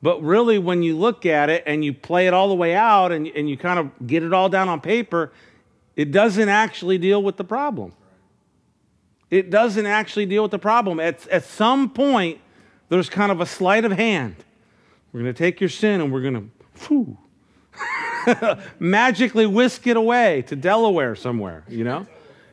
But 0.00 0.22
really, 0.22 0.58
when 0.58 0.82
you 0.82 0.96
look 0.96 1.26
at 1.26 1.50
it 1.50 1.64
and 1.66 1.84
you 1.84 1.92
play 1.92 2.28
it 2.28 2.34
all 2.34 2.48
the 2.48 2.54
way 2.54 2.74
out 2.74 3.10
and, 3.10 3.26
and 3.26 3.50
you 3.50 3.56
kind 3.56 3.78
of 3.80 4.06
get 4.06 4.22
it 4.22 4.32
all 4.32 4.48
down 4.48 4.68
on 4.68 4.80
paper, 4.80 5.32
it 5.96 6.12
doesn't 6.12 6.48
actually 6.48 6.98
deal 6.98 7.22
with 7.22 7.36
the 7.36 7.44
problem. 7.44 7.92
It 9.30 9.50
doesn't 9.50 9.86
actually 9.86 10.26
deal 10.26 10.42
with 10.42 10.52
the 10.52 10.58
problem. 10.58 11.00
At, 11.00 11.26
at 11.28 11.44
some 11.44 11.90
point, 11.90 12.40
there's 12.88 13.10
kind 13.10 13.32
of 13.32 13.40
a 13.40 13.46
sleight 13.46 13.84
of 13.84 13.92
hand. 13.92 14.36
We're 15.12 15.22
going 15.22 15.34
to 15.34 15.38
take 15.38 15.60
your 15.60 15.68
sin 15.68 16.00
and 16.00 16.12
we're 16.12 16.22
going 16.22 16.34
to 16.88 17.18
magically 18.78 19.46
whisk 19.46 19.86
it 19.86 19.96
away 19.96 20.42
to 20.42 20.56
Delaware 20.56 21.14
somewhere, 21.14 21.64
you 21.68 21.84
know? 21.84 22.06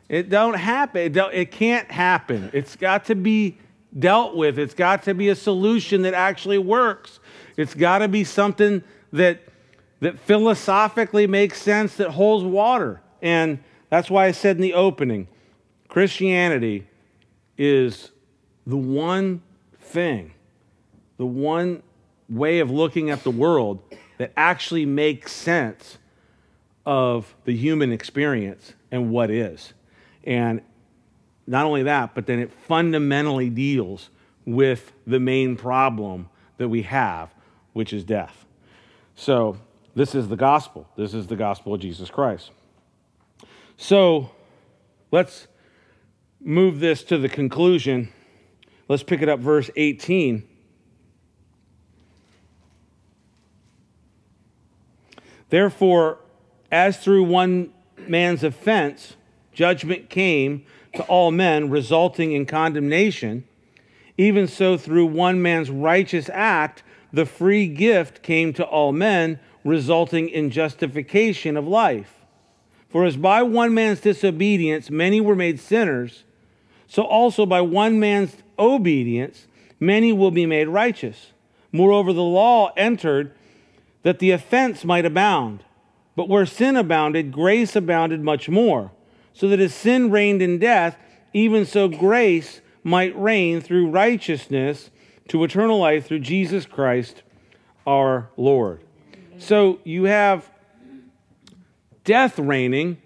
It 0.08 0.30
don't 0.30 0.54
happen. 0.54 1.02
It, 1.02 1.14
don't, 1.14 1.34
it 1.34 1.52
can't 1.52 1.90
happen. 1.90 2.50
It's 2.54 2.76
got 2.76 3.06
to 3.06 3.16
be 3.16 3.58
dealt 3.98 4.36
with. 4.36 4.60
It's 4.60 4.74
got 4.74 5.04
to 5.04 5.14
be 5.14 5.30
a 5.30 5.36
solution 5.36 6.04
that 6.04 6.14
actually 6.14 6.60
works. 6.60 7.20
It's 7.58 7.74
got 7.74 8.00
to 8.00 8.08
be 8.08 8.24
something 8.24 8.84
that, 9.14 9.42
that 10.02 10.20
philosophically 10.20 11.26
makes 11.26 11.62
sense, 11.62 11.96
that 11.96 12.12
holds 12.12 12.44
water. 12.44 13.02
And 13.22 13.64
that's 13.90 14.10
why 14.10 14.26
I 14.26 14.32
said 14.32 14.58
in 14.58 14.62
the 14.62 14.74
opening 14.74 15.28
Christianity 15.88 16.88
is 17.58 18.12
the 18.68 18.78
one 18.78 19.42
thing 19.80 20.34
the 21.18 21.26
one 21.26 21.82
way 22.30 22.60
of 22.60 22.72
looking 22.72 23.10
at 23.10 23.24
the 23.24 23.32
world 23.32 23.82
that 24.18 24.32
actually 24.38 24.86
makes 24.86 25.32
sense 25.32 25.98
of 26.86 27.36
the 27.46 27.56
human 27.56 27.92
experience 27.92 28.74
and 28.92 29.10
what 29.10 29.30
is. 29.32 29.74
And 30.24 30.62
not 31.48 31.66
only 31.66 31.84
that, 31.84 32.16
but 32.16 32.26
then 32.26 32.40
it 32.40 32.52
fundamentally 32.52 33.50
deals 33.50 34.10
with 34.46 34.94
the 35.06 35.20
main 35.20 35.56
problem 35.56 36.30
that 36.58 36.70
we 36.70 36.84
have, 36.84 37.34
which 37.74 37.94
is 37.94 38.04
death. 38.04 38.46
So, 39.16 39.58
this 39.96 40.14
is 40.14 40.28
the 40.28 40.36
gospel. 40.36 40.88
This 40.98 41.14
is 41.14 41.28
the 41.28 41.36
gospel 41.36 41.74
of 41.74 41.80
Jesus 41.80 42.10
Christ. 42.10 42.52
So, 43.78 44.32
let's 45.12 45.48
move 46.42 46.80
this 46.80 47.04
to 47.06 47.18
the 47.18 47.30
conclusion. 47.30 48.12
Let's 48.88 49.04
pick 49.04 49.22
it 49.22 49.30
up, 49.30 49.40
verse 49.40 49.70
18. 49.76 50.48
Therefore, 55.50 56.20
as 56.72 56.98
through 56.98 57.24
one 57.24 57.72
man's 58.08 58.44
offense, 58.44 59.16
judgment 59.54 60.10
came 60.10 60.66
to 60.94 61.04
all 61.04 61.32
men, 61.32 61.70
resulting 61.70 62.32
in 62.32 62.46
condemnation, 62.46 63.46
even 64.18 64.48
so 64.48 64.78
through 64.78 65.06
one 65.08 65.42
man's 65.42 65.70
righteous 65.70 66.30
act, 66.30 66.84
the 67.12 67.26
free 67.26 67.68
gift 67.68 68.24
came 68.24 68.54
to 68.54 68.64
all 68.64 68.92
men, 68.92 69.40
resulting 69.64 70.30
in 70.30 70.50
justification 70.50 71.58
of 71.58 71.68
life. 71.68 72.26
For 72.90 73.04
as 73.04 73.18
by 73.18 73.44
one 73.44 73.74
man's 73.74 74.00
disobedience 74.00 74.90
many 74.90 75.20
were 75.20 75.36
made 75.36 75.60
sinners, 75.60 76.24
so 76.88 77.04
also 77.04 77.46
by 77.46 77.62
one 77.62 78.00
man's 78.00 78.38
obedience 78.58 79.48
many 79.80 80.14
will 80.14 80.32
be 80.32 80.46
made 80.46 80.70
righteous. 80.70 81.32
Moreover, 81.72 82.14
the 82.14 82.24
law 82.24 82.72
entered 82.78 83.35
that 84.06 84.20
the 84.20 84.30
offense 84.30 84.86
might 84.86 85.04
abound. 85.04 85.64
But 86.16 86.30
where 86.30 86.46
sin 86.46 86.76
abounded, 86.76 87.32
grace 87.32 87.76
abounded 87.76 88.22
much 88.22 88.48
more, 88.48 88.92
so 89.34 89.48
that 89.48 89.60
as 89.60 89.74
sin 89.74 90.12
reigned 90.12 90.44
in 90.44 90.60
death, 90.60 90.96
even 91.34 91.66
so 91.66 91.88
grace 91.88 92.62
might 92.84 93.20
reign 93.20 93.62
through 93.62 93.90
righteousness 93.90 94.92
to 95.30 95.44
eternal 95.44 95.80
life 95.80 96.06
through 96.06 96.20
Jesus 96.20 96.68
Christ 96.68 97.24
our 97.88 98.30
Lord. 98.38 98.84
So 99.40 99.80
you 99.84 100.04
have 100.04 100.52
death 102.04 102.38
reigning 102.38 103.02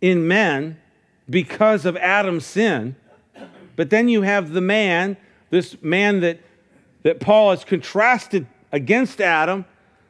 in 0.00 0.26
men 0.26 0.80
because 1.28 1.84
of 1.84 1.98
Adam's 1.98 2.46
sin, 2.46 2.96
but 3.76 3.90
then 3.90 4.08
you 4.08 4.22
have 4.22 4.52
the 4.52 4.62
man, 4.62 5.18
this 5.50 5.76
man 5.82 6.20
that, 6.20 6.40
that 7.02 7.20
Paul 7.20 7.50
has 7.50 7.62
contrasted 7.62 8.46
against 8.72 9.20
Adam, 9.20 9.66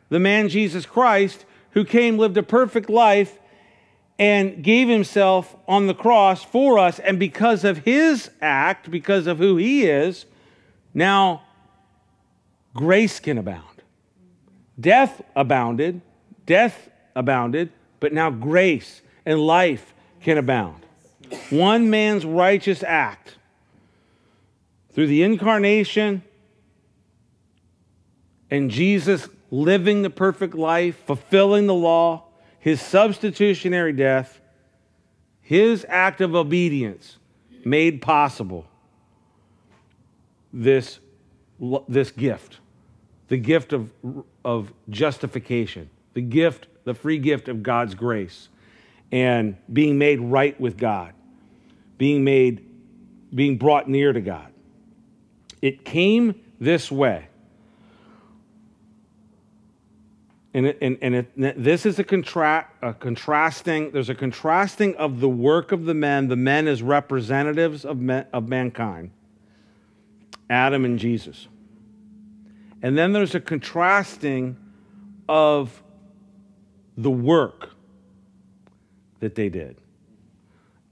the 0.09 0.21
man 0.21 0.49
Jesus 0.49 0.87
Christ, 0.87 1.45
who 1.71 1.85
came, 1.85 2.19
lived 2.19 2.37
a 2.37 2.43
perfect 2.43 2.88
life, 2.88 3.38
and 4.19 4.62
gave 4.62 4.88
himself 4.88 5.57
on 5.67 5.87
the 5.87 5.95
cross 5.95 6.45
for 6.45 6.79
us. 6.79 6.99
And 6.99 7.19
because 7.19 7.64
of 7.64 7.79
his 7.79 8.31
act, 8.40 8.90
because 8.90 9.27
of 9.27 9.38
who 9.38 9.57
he 9.57 9.85
is, 9.87 10.27
now 10.93 11.43
grace 12.75 13.19
can 13.19 13.38
abound. 13.38 13.83
Death 14.79 15.23
abounded, 15.35 16.01
death 16.47 16.88
abounded, 17.17 17.73
but 18.01 18.12
now 18.12 18.31
grace 18.31 19.03
and 19.27 19.40
life 19.40 19.95
can 20.21 20.38
abound. 20.38 20.85
One 21.51 21.90
man's 21.90 22.25
righteous 22.25 22.83
act 22.83 23.37
through 24.93 25.07
the 25.09 25.23
incarnation 25.23 26.23
and 28.51 28.71
Jesus 28.71 29.29
living 29.55 30.03
the 30.03 30.11
perfect 30.11 30.55
life, 30.55 30.97
fulfilling 31.07 31.67
the 31.67 31.75
law, 31.75 32.25
his 32.59 32.81
substitutionary 32.81 33.93
death, 33.93 34.40
his 35.40 35.87
act 35.88 36.21
of 36.21 36.35
obedience 36.35 37.19
made 37.64 38.03
possible 38.03 38.67
this, 40.53 40.99
this 41.88 42.11
gift 42.11 42.59
the 43.29 43.38
gift 43.38 43.73
of, 43.73 43.90
of 44.45 44.71
justification, 44.90 45.88
the 46.12 46.21
gift, 46.21 46.67
the 46.85 46.93
free 46.93 47.17
gift 47.17 47.49
of 47.49 47.62
God's 47.62 47.95
grace, 47.95 48.51
and 49.11 49.57
being 49.73 49.97
made 49.97 50.21
right 50.21 50.61
with 50.61 50.77
God, 50.77 51.14
being 51.97 52.23
made, 52.23 52.69
being 53.35 53.57
brought 53.57 53.88
near 53.88 54.12
to 54.12 54.21
God. 54.21 54.53
It 55.62 55.87
came 55.87 56.35
this 56.61 56.93
way. 56.93 57.29
And, 60.55 60.67
it, 60.67 60.79
and, 60.81 60.99
and 61.03 61.14
it, 61.17 61.62
this 61.62 61.85
is 61.85 61.99
a, 61.99 62.05
contra- 62.05 62.69
a 62.81 62.95
contrasting, 62.95 63.90
there's 63.90 64.09
a 64.09 64.14
contrasting 64.14 64.95
of 64.95 65.19
the 65.19 65.29
work 65.29 65.73
of 65.73 65.85
the 65.85 65.95
men, 65.95 66.29
the 66.29 66.37
men 66.37 66.69
as 66.69 66.81
representatives 66.81 67.85
of, 67.85 67.99
men, 67.99 68.27
of 68.33 68.49
mankind, 68.49 69.11
Adam 70.49 70.85
and 70.85 70.97
Jesus. 70.97 71.49
And 72.83 72.97
then 72.97 73.12
there's 73.12 73.35
a 73.35 73.40
contrasting 73.40 74.57
of 75.29 75.83
the 76.97 77.11
work 77.11 77.71
that 79.19 79.35
they 79.35 79.49
did. 79.49 79.77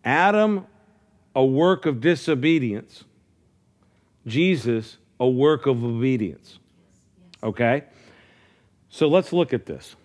Adam, 0.05 0.67
a 1.37 1.45
work 1.45 1.87
of 1.87 2.01
disobedience. 2.01 3.05
Jesus, 4.27 4.97
a 5.21 5.29
work 5.29 5.67
of 5.67 5.85
obedience. 5.85 6.59
Okay? 7.43 7.85
So 8.95 9.09
let's 9.09 9.33
look 9.33 9.55
at 9.55 9.65
this. 9.65 9.97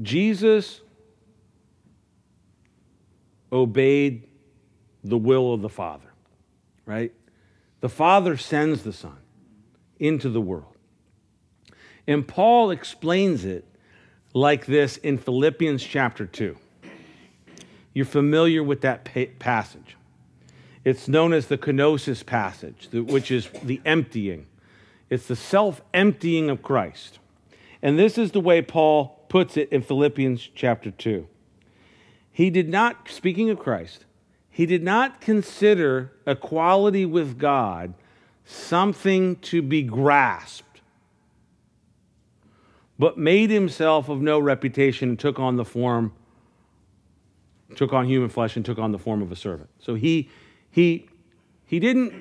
Jesus 0.00 0.80
obeyed 3.52 4.26
the 5.04 5.18
will 5.18 5.52
of 5.52 5.60
the 5.60 5.68
Father, 5.68 6.08
right? 6.86 7.12
The 7.80 7.90
Father 7.90 8.38
sends 8.38 8.82
the 8.82 8.94
Son 8.94 9.18
into 9.98 10.30
the 10.30 10.40
world. 10.40 10.74
And 12.06 12.26
Paul 12.26 12.70
explains 12.70 13.44
it 13.44 13.66
like 14.32 14.64
this 14.64 14.96
in 14.96 15.18
Philippians 15.18 15.84
chapter 15.84 16.24
2. 16.24 16.56
You're 17.92 18.06
familiar 18.06 18.62
with 18.62 18.80
that 18.80 19.06
passage. 19.38 19.96
It's 20.82 21.08
known 21.08 21.34
as 21.34 21.48
the 21.48 21.58
kenosis 21.58 22.24
passage, 22.24 22.88
which 22.90 23.30
is 23.30 23.50
the 23.62 23.82
emptying 23.84 24.46
it's 25.10 25.26
the 25.26 25.36
self 25.36 25.80
emptying 25.94 26.50
of 26.50 26.62
Christ. 26.62 27.18
And 27.82 27.98
this 27.98 28.18
is 28.18 28.32
the 28.32 28.40
way 28.40 28.60
Paul 28.62 29.24
puts 29.28 29.56
it 29.56 29.68
in 29.70 29.82
Philippians 29.82 30.50
chapter 30.54 30.90
2. 30.90 31.26
He 32.32 32.50
did 32.50 32.68
not, 32.68 33.08
speaking 33.08 33.50
of 33.50 33.58
Christ, 33.58 34.04
he 34.50 34.66
did 34.66 34.82
not 34.82 35.20
consider 35.20 36.12
equality 36.26 37.06
with 37.06 37.38
God 37.38 37.94
something 38.44 39.36
to 39.36 39.62
be 39.62 39.82
grasped, 39.82 40.80
but 42.98 43.18
made 43.18 43.50
himself 43.50 44.08
of 44.08 44.20
no 44.20 44.38
reputation 44.38 45.10
and 45.10 45.18
took 45.18 45.38
on 45.38 45.56
the 45.56 45.64
form, 45.64 46.12
took 47.76 47.92
on 47.92 48.06
human 48.06 48.28
flesh 48.28 48.56
and 48.56 48.64
took 48.64 48.78
on 48.78 48.90
the 48.90 48.98
form 48.98 49.22
of 49.22 49.30
a 49.30 49.36
servant. 49.36 49.68
So 49.78 49.94
he, 49.94 50.30
he, 50.70 51.08
he 51.64 51.78
didn't 51.78 52.14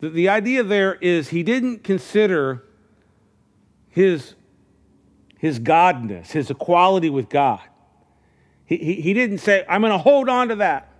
the, 0.00 0.10
the 0.10 0.28
idea 0.28 0.62
there 0.62 0.94
is 0.94 1.28
he 1.30 1.42
didn't 1.42 1.84
consider 1.84 2.64
his, 3.88 4.34
his 5.38 5.58
godness, 5.58 6.32
his 6.32 6.50
equality 6.50 7.10
with 7.10 7.28
God. 7.28 7.60
He, 8.66 8.76
he, 8.76 8.94
he 9.00 9.14
didn't 9.14 9.38
say, 9.38 9.64
I'm 9.68 9.80
going 9.80 9.92
to 9.92 9.98
hold 9.98 10.28
on 10.28 10.48
to 10.48 10.56
that. 10.56 10.92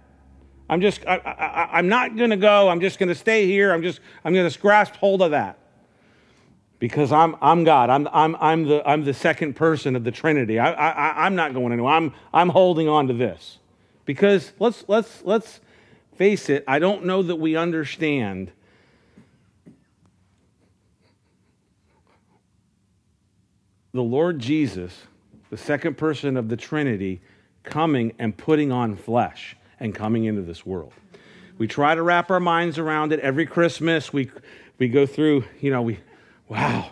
I'm 0.68 0.80
just, 0.80 1.06
I, 1.06 1.16
I, 1.18 1.78
I'm 1.78 1.88
not 1.88 2.16
going 2.16 2.30
to 2.30 2.36
go. 2.36 2.68
I'm 2.68 2.80
just 2.80 2.98
going 2.98 3.08
to 3.08 3.14
stay 3.14 3.46
here. 3.46 3.72
I'm 3.72 3.82
just, 3.82 4.00
I'm 4.24 4.34
going 4.34 4.50
to 4.50 4.58
grasp 4.58 4.94
hold 4.94 5.22
of 5.22 5.32
that 5.32 5.58
because 6.78 7.12
I'm, 7.12 7.36
I'm 7.40 7.64
God. 7.64 7.90
I'm, 7.90 8.08
I'm, 8.12 8.36
I'm, 8.36 8.64
the, 8.64 8.88
I'm 8.88 9.04
the 9.04 9.14
second 9.14 9.54
person 9.54 9.94
of 9.94 10.04
the 10.04 10.10
Trinity. 10.10 10.58
I, 10.58 10.72
I, 10.72 11.26
I'm 11.26 11.34
not 11.34 11.54
going 11.54 11.72
anywhere. 11.72 11.92
I'm, 11.92 12.12
I'm 12.32 12.48
holding 12.48 12.88
on 12.88 13.08
to 13.08 13.14
this 13.14 13.58
because 14.04 14.52
let's, 14.58 14.84
let's, 14.88 15.22
let's 15.24 15.60
face 16.16 16.48
it. 16.48 16.64
I 16.66 16.78
don't 16.78 17.04
know 17.04 17.22
that 17.22 17.36
we 17.36 17.56
understand 17.56 18.52
the 23.96 24.02
Lord 24.02 24.38
Jesus, 24.38 25.04
the 25.48 25.56
second 25.56 25.96
person 25.96 26.36
of 26.36 26.50
the 26.50 26.56
Trinity, 26.56 27.22
coming 27.62 28.12
and 28.18 28.36
putting 28.36 28.70
on 28.70 28.94
flesh 28.94 29.56
and 29.80 29.94
coming 29.94 30.24
into 30.24 30.42
this 30.42 30.66
world. 30.66 30.92
We 31.56 31.66
try 31.66 31.94
to 31.94 32.02
wrap 32.02 32.30
our 32.30 32.38
minds 32.38 32.78
around 32.78 33.14
it 33.14 33.20
every 33.20 33.46
Christmas. 33.46 34.12
We, 34.12 34.30
we 34.78 34.88
go 34.88 35.06
through, 35.06 35.44
you 35.60 35.70
know, 35.70 35.80
we, 35.80 36.00
wow, 36.46 36.90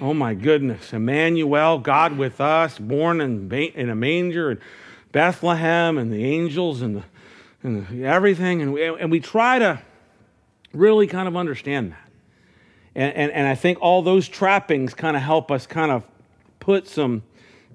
oh 0.00 0.12
my 0.12 0.34
goodness, 0.34 0.92
Emmanuel, 0.92 1.78
God 1.78 2.18
with 2.18 2.40
us, 2.40 2.76
born 2.76 3.20
in, 3.20 3.50
in 3.52 3.88
a 3.88 3.94
manger 3.94 4.50
in 4.50 4.60
Bethlehem, 5.12 5.96
and 5.96 6.12
the 6.12 6.24
angels 6.24 6.82
and, 6.82 6.96
the, 6.96 7.04
and 7.62 7.86
the, 7.86 8.04
everything. 8.04 8.62
And 8.62 8.72
we, 8.72 8.84
and 8.84 9.12
we 9.12 9.20
try 9.20 9.60
to 9.60 9.80
really 10.72 11.06
kind 11.06 11.28
of 11.28 11.36
understand 11.36 11.92
that. 11.92 12.10
And, 12.96 13.14
and, 13.14 13.32
and 13.32 13.46
I 13.46 13.54
think 13.54 13.78
all 13.80 14.02
those 14.02 14.28
trappings 14.28 14.92
kind 14.92 15.16
of 15.16 15.22
help 15.22 15.52
us 15.52 15.66
kind 15.68 15.92
of 15.92 16.04
put 16.62 16.86
some, 16.86 17.24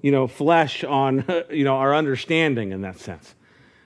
you 0.00 0.10
know, 0.10 0.26
flesh 0.26 0.82
on, 0.82 1.24
you 1.50 1.62
know, 1.62 1.76
our 1.76 1.94
understanding 1.94 2.72
in 2.72 2.80
that 2.80 2.98
sense. 2.98 3.34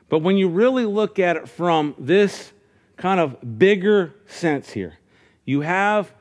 But 0.08 0.20
when 0.20 0.36
you 0.36 0.48
really 0.48 0.84
look 0.86 1.18
at 1.18 1.36
it 1.36 1.48
from 1.48 1.94
this 1.98 2.52
kind 2.96 3.18
of 3.18 3.58
bigger 3.58 4.14
sense 4.26 4.70
here, 4.70 4.98
you 5.44 5.62
have 5.62 6.12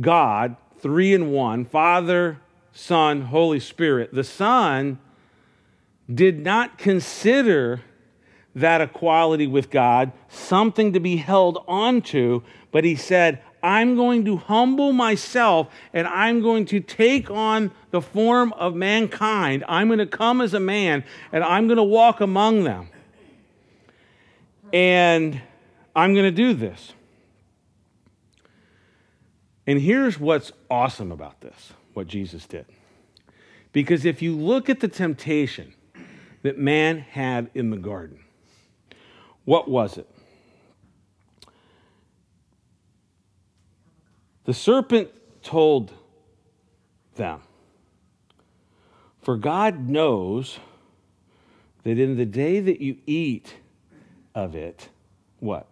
God, 0.00 0.56
three 0.78 1.12
in 1.12 1.30
one, 1.30 1.66
Father, 1.66 2.40
Son, 2.72 3.22
Holy 3.22 3.60
Spirit. 3.60 4.14
The 4.14 4.24
Son 4.24 4.98
did 6.12 6.40
not 6.40 6.78
consider 6.78 7.82
that 8.54 8.80
equality 8.80 9.46
with 9.46 9.70
God 9.70 10.12
something 10.28 10.92
to 10.92 11.00
be 11.00 11.16
held 11.16 11.64
onto, 11.66 12.42
but 12.70 12.84
he 12.84 12.94
said, 12.94 13.42
I'm 13.64 13.96
going 13.96 14.26
to 14.26 14.36
humble 14.36 14.92
myself 14.92 15.68
and 15.94 16.06
I'm 16.06 16.42
going 16.42 16.66
to 16.66 16.80
take 16.80 17.30
on 17.30 17.70
the 17.92 18.02
form 18.02 18.52
of 18.52 18.74
mankind. 18.74 19.64
I'm 19.66 19.88
going 19.88 20.00
to 20.00 20.06
come 20.06 20.42
as 20.42 20.52
a 20.52 20.60
man 20.60 21.02
and 21.32 21.42
I'm 21.42 21.66
going 21.66 21.78
to 21.78 21.82
walk 21.82 22.20
among 22.20 22.64
them. 22.64 22.90
And 24.70 25.40
I'm 25.96 26.12
going 26.12 26.26
to 26.26 26.30
do 26.30 26.52
this. 26.52 26.92
And 29.66 29.80
here's 29.80 30.20
what's 30.20 30.52
awesome 30.70 31.10
about 31.10 31.40
this, 31.40 31.72
what 31.94 32.06
Jesus 32.06 32.44
did. 32.44 32.66
Because 33.72 34.04
if 34.04 34.20
you 34.20 34.36
look 34.36 34.68
at 34.68 34.80
the 34.80 34.88
temptation 34.88 35.72
that 36.42 36.58
man 36.58 36.98
had 36.98 37.50
in 37.54 37.70
the 37.70 37.78
garden, 37.78 38.20
what 39.46 39.70
was 39.70 39.96
it? 39.96 40.13
The 44.44 44.54
serpent 44.54 45.10
told 45.42 45.92
them, 47.16 47.40
For 49.22 49.36
God 49.36 49.88
knows 49.88 50.58
that 51.82 51.98
in 51.98 52.16
the 52.16 52.26
day 52.26 52.60
that 52.60 52.80
you 52.80 52.96
eat 53.06 53.54
of 54.34 54.54
it, 54.54 54.88
what? 55.40 55.66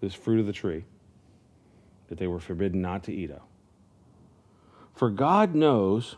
This 0.00 0.14
fruit 0.14 0.40
of 0.40 0.46
the 0.46 0.52
tree 0.52 0.84
that 2.08 2.18
they 2.18 2.26
were 2.26 2.40
forbidden 2.40 2.82
not 2.82 3.04
to 3.04 3.12
eat 3.12 3.30
of. 3.30 3.42
For 4.94 5.10
God 5.10 5.54
knows 5.54 6.16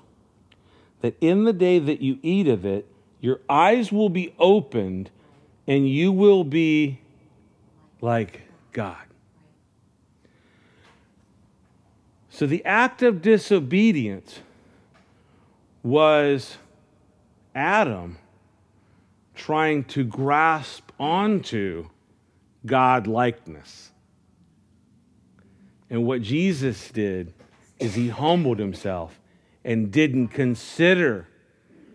that 1.03 1.17
in 1.21 1.45
the 1.45 1.53
day 1.53 1.79
that 1.79 2.01
you 2.01 2.19
eat 2.23 2.49
of 2.49 2.65
it, 2.65 2.87
your 3.21 3.41
eyes 3.49 3.93
will 3.93 4.09
be 4.09 4.35
opened 4.39 5.11
and 5.67 5.89
you 5.89 6.11
will 6.11 6.45
be 6.45 7.01
like 8.01 8.43
God. 8.73 8.97
So 12.43 12.47
the 12.49 12.65
act 12.65 13.03
of 13.03 13.23
disobedience 13.23 14.41
was 15.85 16.57
Adam 17.55 18.19
trying 19.37 19.85
to 19.85 20.03
grasp 20.03 20.91
onto 20.99 21.89
God 22.67 23.07
likeness. 23.07 23.93
And 25.89 26.05
what 26.05 26.23
Jesus 26.23 26.91
did 26.91 27.33
is 27.79 27.95
he 27.95 28.09
humbled 28.09 28.59
himself 28.59 29.21
and 29.65 29.93
didn't 29.93 30.27
consider 30.27 31.29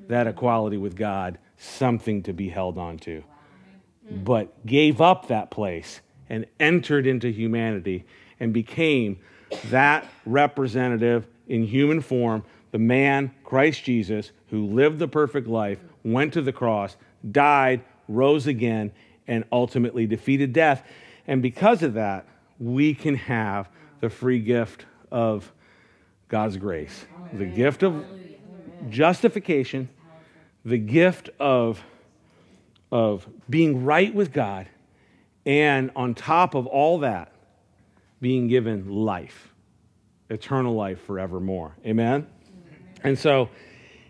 that 0.07 0.27
equality 0.27 0.77
with 0.77 0.95
God 0.95 1.39
something 1.57 2.23
to 2.23 2.31
be 2.31 2.47
held 2.47 2.77
onto, 2.77 3.21
but 4.09 4.65
gave 4.65 5.01
up 5.01 5.27
that 5.27 5.51
place 5.51 5.99
and 6.29 6.45
entered 6.57 7.05
into 7.05 7.31
humanity 7.31 8.05
and 8.39 8.53
became 8.53 9.19
that 9.65 10.07
representative 10.25 11.27
in 11.47 11.63
human 11.63 12.01
form, 12.01 12.43
the 12.71 12.79
man, 12.79 13.31
Christ 13.43 13.83
Jesus, 13.83 14.31
who 14.49 14.67
lived 14.67 14.99
the 14.99 15.07
perfect 15.07 15.47
life, 15.47 15.79
went 16.03 16.33
to 16.33 16.41
the 16.41 16.51
cross, 16.51 16.97
died, 17.31 17.81
rose 18.07 18.47
again, 18.47 18.91
and 19.27 19.43
ultimately 19.51 20.05
defeated 20.05 20.53
death. 20.53 20.83
And 21.27 21.41
because 21.41 21.83
of 21.83 21.93
that, 21.93 22.25
we 22.59 22.93
can 22.93 23.15
have 23.15 23.69
the 23.99 24.09
free 24.09 24.39
gift 24.39 24.85
of 25.11 25.51
God's 26.27 26.57
grace, 26.57 27.05
the 27.33 27.45
gift 27.45 27.83
of 27.83 28.05
justification, 28.89 29.89
the 30.65 30.77
gift 30.77 31.29
of, 31.39 31.83
of 32.91 33.27
being 33.49 33.85
right 33.85 34.13
with 34.13 34.33
God, 34.33 34.67
and 35.45 35.91
on 35.95 36.13
top 36.13 36.55
of 36.55 36.67
all 36.67 36.99
that, 36.99 37.31
being 38.19 38.47
given 38.47 38.89
life, 38.89 39.53
eternal 40.29 40.73
life 40.73 40.99
forevermore. 41.05 41.75
Amen? 41.85 42.27
And 43.03 43.17
so 43.17 43.49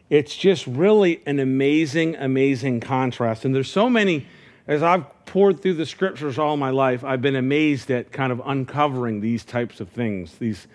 it's 0.10 0.36
just 0.36 0.66
really 0.68 1.22
an 1.26 1.40
amazing, 1.40 2.16
amazing 2.16 2.80
contrast. 2.80 3.46
And 3.46 3.54
there's 3.54 3.72
so 3.72 3.90
many, 3.90 4.26
as 4.66 4.82
I've 4.82 5.26
pored 5.26 5.62
through 5.62 5.74
the 5.74 5.86
scriptures 5.86 6.40
all 6.40 6.56
my 6.56 6.70
life, 6.70 7.04
I've 7.04 7.22
been 7.22 7.36
amazed 7.36 7.92
at 7.92 8.12
kind 8.12 8.32
of 8.32 8.42
uncovering 8.46 9.20
these 9.20 9.44
types 9.44 9.80
of 9.82 9.90
things, 9.90 10.38
these 10.38 10.68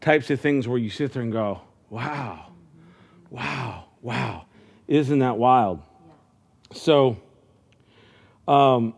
types 0.00 0.30
of 0.30 0.40
things 0.40 0.66
where 0.66 0.78
you 0.78 0.90
sit 0.90 1.12
there 1.12 1.22
and 1.22 1.32
go, 1.32 1.60
wow, 1.90 2.52
wow, 3.30 3.84
wow. 4.00 4.46
Isn't 4.88 5.20
that 5.20 5.38
wild? 5.38 5.80
So, 6.74 7.18
um, 8.48 8.94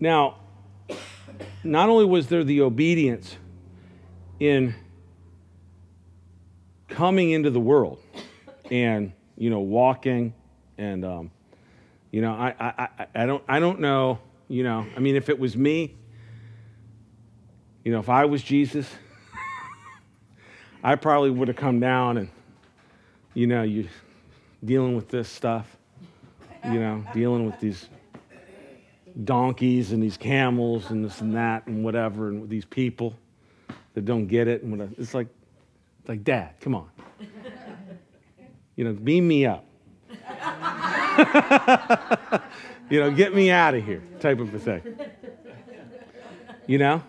now, 0.00 0.38
not 1.64 1.88
only 1.88 2.04
was 2.04 2.28
there 2.28 2.44
the 2.44 2.60
obedience 2.60 3.36
in 4.38 4.74
coming 6.88 7.30
into 7.30 7.50
the 7.50 7.60
world 7.60 7.98
and 8.70 9.12
you 9.36 9.50
know 9.50 9.60
walking 9.60 10.32
and 10.78 11.04
um, 11.04 11.30
you 12.10 12.20
know 12.20 12.32
I, 12.32 12.54
I, 12.58 13.06
I 13.14 13.26
don't 13.26 13.42
I 13.48 13.60
don't 13.60 13.80
know 13.80 14.18
you 14.48 14.62
know 14.62 14.86
I 14.96 15.00
mean 15.00 15.16
if 15.16 15.28
it 15.28 15.38
was 15.38 15.56
me 15.56 15.94
you 17.84 17.92
know 17.92 18.00
if 18.00 18.08
I 18.08 18.24
was 18.24 18.42
Jesus 18.42 18.88
I 20.82 20.94
probably 20.94 21.30
would 21.30 21.48
have 21.48 21.56
come 21.56 21.80
down 21.80 22.16
and 22.18 22.28
you 23.34 23.46
know 23.46 23.62
you 23.62 23.88
dealing 24.64 24.96
with 24.96 25.08
this 25.08 25.28
stuff 25.28 25.76
you 26.64 26.80
know 26.80 27.04
dealing 27.12 27.46
with 27.46 27.58
these 27.60 27.88
donkeys 29.24 29.92
and 29.92 30.02
these 30.02 30.16
camels 30.16 30.90
and 30.90 31.04
this 31.04 31.20
and 31.20 31.34
that 31.34 31.66
and 31.66 31.84
whatever 31.84 32.28
and 32.28 32.48
these 32.48 32.64
people 32.64 33.14
that 33.94 34.04
don't 34.04 34.26
get 34.26 34.46
it 34.48 34.62
and 34.62 34.70
whatever. 34.70 34.92
It's 34.98 35.14
like, 35.14 35.28
like, 36.06 36.22
Dad, 36.22 36.54
come 36.60 36.74
on. 36.74 36.88
You 38.76 38.84
know, 38.84 38.92
beam 38.92 39.26
me 39.26 39.46
up. 39.46 39.64
you 42.90 43.00
know, 43.00 43.10
get 43.10 43.34
me 43.34 43.50
out 43.50 43.74
of 43.74 43.82
here, 43.84 44.02
type 44.20 44.38
of 44.38 44.54
a 44.54 44.58
thing. 44.58 44.82
You 46.66 46.78
know? 46.78 47.02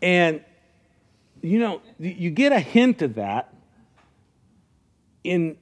And, 0.00 0.44
you 1.42 1.58
know, 1.58 1.82
you 1.98 2.30
get 2.30 2.52
a 2.52 2.60
hint 2.60 3.02
of 3.02 3.16
that 3.16 3.52
in 5.24 5.56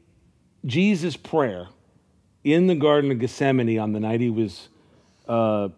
Jesus' 0.66 1.16
prayer 1.16 1.68
in 2.44 2.66
the 2.66 2.74
Garden 2.74 3.10
of 3.10 3.18
Gethsemane 3.18 3.78
on 3.78 3.92
the 3.92 4.00
night 4.00 4.20
he 4.20 4.30
was 4.30 4.68
uh, 5.28 5.68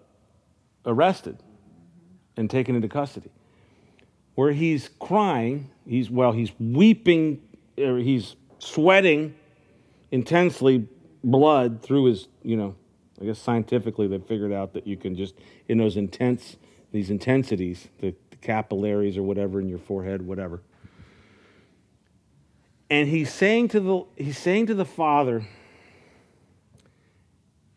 arrested 0.87 1.39
and 2.37 2.49
taken 2.49 2.75
into 2.75 2.89
custody, 2.89 3.31
where 4.35 4.53
he's 4.53 4.89
crying, 4.99 5.71
he's, 5.87 6.11
well, 6.11 6.33
he's 6.33 6.53
weeping, 6.59 7.43
he's 7.77 8.37
sweating 8.59 9.35
intensely, 10.11 10.87
blood 11.25 11.83
through 11.83 12.07
his, 12.07 12.29
you 12.43 12.57
know, 12.57 12.75
I 13.21 13.25
guess 13.27 13.39
scientifically 13.39 14.09
they 14.09 14.19
figured 14.19 14.53
out 14.53 14.73
that 14.73 14.87
you 14.87 14.97
can 14.97 15.15
just, 15.15 15.35
in 15.69 15.79
those 15.79 15.97
intense, 15.97 16.57
these 16.91 17.11
intensities, 17.11 17.89
the, 18.01 18.15
the 18.31 18.37
capillaries 18.37 19.17
or 19.17 19.23
whatever 19.23 19.61
in 19.61 19.69
your 19.69 19.79
forehead, 19.79 20.23
whatever. 20.23 20.61
And 22.91 23.09
he's 23.09 23.33
saying 23.33 23.69
to 23.69 23.81
the, 23.81 24.05
he's 24.17 24.39
saying 24.39 24.67
to 24.67 24.75
the 24.75 24.85
Father, 24.85 25.47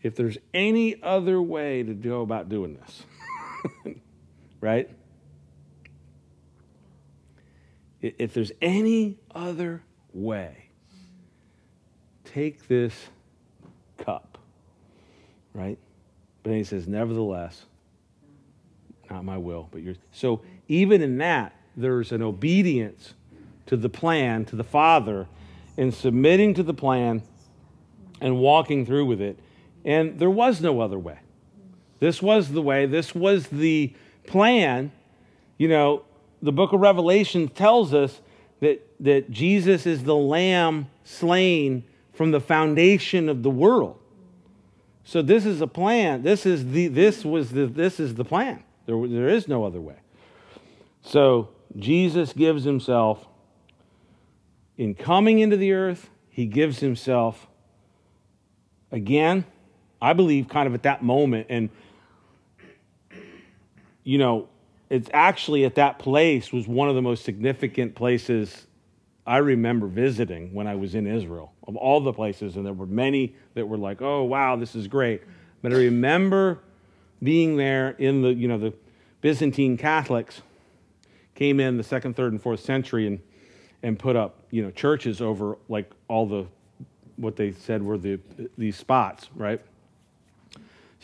if 0.05 0.15
there's 0.15 0.37
any 0.53 1.01
other 1.01 1.41
way 1.41 1.81
to 1.81 1.95
go 1.95 2.21
about 2.21 2.47
doing 2.47 2.77
this, 2.77 3.95
right? 4.61 4.87
If 8.03 8.35
there's 8.35 8.51
any 8.61 9.17
other 9.33 9.81
way, 10.13 10.69
take 12.23 12.67
this 12.67 12.93
cup, 13.97 14.37
right? 15.55 15.79
But 16.43 16.53
he 16.53 16.63
says, 16.63 16.87
nevertheless, 16.87 17.65
not 19.09 19.25
my 19.25 19.39
will, 19.39 19.69
but 19.71 19.81
yours. 19.81 19.97
So 20.11 20.43
even 20.67 21.01
in 21.01 21.17
that, 21.17 21.55
there's 21.75 22.11
an 22.11 22.21
obedience 22.21 23.15
to 23.65 23.75
the 23.75 23.89
plan, 23.89 24.45
to 24.45 24.55
the 24.55 24.63
Father, 24.63 25.25
in 25.77 25.91
submitting 25.91 26.53
to 26.53 26.61
the 26.61 26.75
plan 26.75 27.23
and 28.21 28.37
walking 28.37 28.85
through 28.85 29.07
with 29.07 29.19
it 29.19 29.39
and 29.85 30.19
there 30.19 30.29
was 30.29 30.59
no 30.59 30.81
other 30.81 30.99
way. 30.99 31.19
This 31.99 32.21
was 32.21 32.51
the 32.51 32.61
way, 32.61 32.85
this 32.85 33.15
was 33.15 33.47
the 33.47 33.93
plan. 34.27 34.91
You 35.57 35.69
know, 35.69 36.03
the 36.41 36.51
book 36.51 36.73
of 36.73 36.81
Revelation 36.81 37.47
tells 37.47 37.93
us 37.93 38.19
that, 38.59 38.85
that 38.99 39.31
Jesus 39.31 39.85
is 39.85 40.03
the 40.03 40.15
lamb 40.15 40.87
slain 41.05 41.83
from 42.13 42.31
the 42.31 42.41
foundation 42.41 43.29
of 43.29 43.43
the 43.43 43.49
world. 43.49 43.99
So 45.05 45.21
this 45.21 45.45
is 45.45 45.61
a 45.61 45.67
plan. 45.67 46.23
This 46.23 46.45
is 46.45 46.71
the 46.71 46.87
this 46.87 47.23
was 47.23 47.51
the 47.51 47.67
this 47.67 47.99
is 47.99 48.15
the 48.15 48.25
plan. 48.25 48.63
There, 48.87 49.07
there 49.07 49.29
is 49.29 49.47
no 49.47 49.63
other 49.63 49.79
way. 49.79 49.97
So 51.03 51.49
Jesus 51.77 52.33
gives 52.33 52.63
himself 52.63 53.27
in 54.77 54.95
coming 54.95 55.39
into 55.39 55.57
the 55.57 55.73
earth, 55.73 56.09
he 56.29 56.47
gives 56.47 56.79
himself 56.79 57.47
again, 58.91 59.45
I 60.05 60.13
believe, 60.13 60.47
kind 60.47 60.67
of 60.67 60.75
at 60.75 60.83
that 60.83 61.01
moment. 61.01 61.47
And, 61.49 61.71
you 64.03 64.19
know, 64.19 64.47
it's 64.87 65.09
actually 65.11 65.65
at 65.65 65.73
that 65.75 65.97
place 65.97 66.53
was 66.53 66.67
one 66.67 66.89
of 66.89 66.93
the 66.93 67.01
most 67.01 67.25
significant 67.25 67.95
places 67.95 68.67
I 69.25 69.37
remember 69.37 69.87
visiting 69.87 70.53
when 70.53 70.67
I 70.67 70.75
was 70.75 70.93
in 70.93 71.07
Israel, 71.07 71.53
of 71.67 71.75
all 71.75 72.01
the 72.01 72.13
places. 72.13 72.55
And 72.55 72.63
there 72.63 72.73
were 72.73 72.85
many 72.85 73.35
that 73.55 73.67
were 73.67 73.79
like, 73.79 74.03
oh, 74.03 74.23
wow, 74.25 74.55
this 74.55 74.75
is 74.75 74.87
great. 74.87 75.23
But 75.63 75.73
I 75.73 75.77
remember 75.77 76.59
being 77.23 77.57
there 77.57 77.95
in 77.97 78.21
the, 78.21 78.31
you 78.31 78.47
know, 78.47 78.59
the 78.59 78.73
Byzantine 79.21 79.75
Catholics 79.75 80.43
came 81.33 81.59
in 81.59 81.77
the 81.77 81.83
second, 81.83 82.15
third, 82.15 82.31
and 82.31 82.39
fourth 82.39 82.59
century 82.59 83.07
and, 83.07 83.19
and 83.81 83.97
put 83.97 84.15
up, 84.15 84.43
you 84.51 84.61
know, 84.61 84.69
churches 84.69 85.19
over 85.19 85.57
like 85.67 85.89
all 86.07 86.27
the 86.27 86.45
what 87.15 87.37
they 87.37 87.53
said 87.53 87.81
were 87.81 87.97
the, 87.97 88.19
these 88.55 88.75
spots, 88.75 89.29
right? 89.35 89.61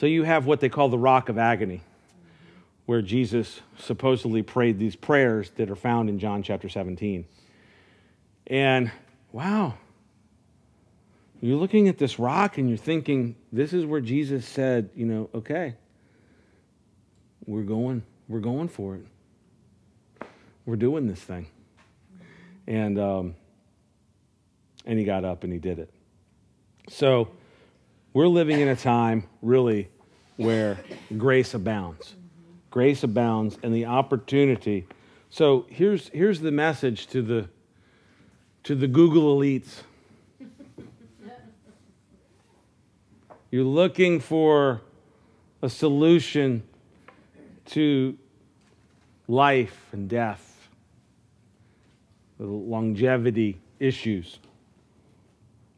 So 0.02 0.08
you 0.08 0.24
have 0.24 0.48
what 0.48 0.62
they 0.62 0.70
call 0.70 0.90
the 0.90 0.98
Rock 0.98 1.30
of 1.30 1.38
Agony, 1.38 1.82
where 2.88 3.04
Jesus 3.04 3.62
supposedly 3.78 4.42
prayed 4.42 4.80
these 4.80 4.96
prayers 4.96 5.52
that 5.58 5.70
are 5.70 5.76
found 5.76 6.10
in 6.10 6.18
John 6.18 6.42
chapter 6.42 6.70
17. 6.70 7.24
And 8.48 8.92
wow, 9.32 9.76
you're 11.40 11.60
looking 11.60 11.88
at 11.88 12.00
this 12.00 12.18
rock 12.18 12.58
and 12.58 12.68
you're 12.68 12.80
thinking, 12.80 13.36
this 13.54 13.74
is 13.74 13.86
where 13.86 14.02
Jesus 14.02 14.44
said, 14.44 14.90
you 14.96 15.06
know, 15.06 15.30
okay, 15.36 15.76
we're 17.46 17.62
going, 17.62 18.02
we're 18.28 18.40
going 18.40 18.70
for 18.70 18.96
it. 18.96 19.06
We're 20.66 20.78
doing 20.78 21.06
this 21.06 21.22
thing. 21.22 21.46
And, 22.66 22.98
um, 22.98 23.36
and 24.84 24.98
he 24.98 25.06
got 25.06 25.26
up 25.26 25.44
and 25.44 25.54
he 25.54 25.60
did 25.60 25.78
it. 25.78 25.94
So 26.90 27.30
we're 28.14 28.28
living 28.28 28.60
in 28.60 28.68
a 28.68 28.76
time, 28.76 29.24
really, 29.42 29.90
where 30.38 30.78
grace 31.18 31.54
abounds. 31.54 32.16
Grace 32.70 33.04
abounds 33.04 33.58
and 33.64 33.74
the 33.74 33.86
opportunity. 33.86 34.88
So 35.30 35.66
here's, 35.70 36.10
here's 36.10 36.40
the 36.42 36.52
message 36.52 37.08
to 37.08 37.22
the, 37.22 37.50
to 38.64 38.76
the 38.76 38.88
Google 38.88 39.38
elites. 39.38 39.82
You're 43.50 43.64
looking 43.64 44.20
for 44.20 44.82
a 45.62 45.70
solution 45.70 46.64
to 47.68 48.18
life 49.28 49.88
and 49.92 50.10
death, 50.10 50.70
the 52.40 52.46
longevity 52.46 53.60
issues. 53.80 54.40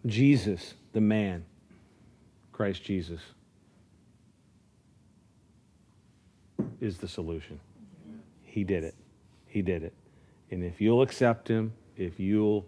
Jesus 0.06 0.76
the 0.94 1.02
man, 1.02 1.44
Christ 2.54 2.84
Jesus, 2.84 3.20
is 6.80 6.98
the 6.98 7.08
solution. 7.08 7.60
He 8.44 8.64
did 8.64 8.84
it. 8.84 8.96
He 9.48 9.62
did 9.62 9.84
it. 9.84 9.94
And 10.52 10.64
if 10.64 10.80
you'll 10.80 11.02
accept 11.02 11.48
him, 11.48 11.74
if 11.98 12.20
you'll 12.20 12.66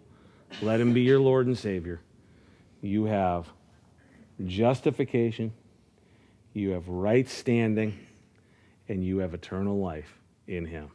let 0.60 0.80
him 0.80 0.92
be 0.92 1.02
your 1.02 1.20
Lord 1.20 1.46
and 1.46 1.56
Savior, 1.56 2.00
you 2.82 3.04
have 3.04 3.46
justification, 4.44 5.52
you 6.52 6.70
have 6.70 6.88
right 6.88 7.28
standing, 7.28 7.98
and 8.88 9.04
you 9.04 9.18
have 9.18 9.34
eternal 9.34 9.78
life 9.78 10.18
in 10.46 10.66
him. 10.66 10.90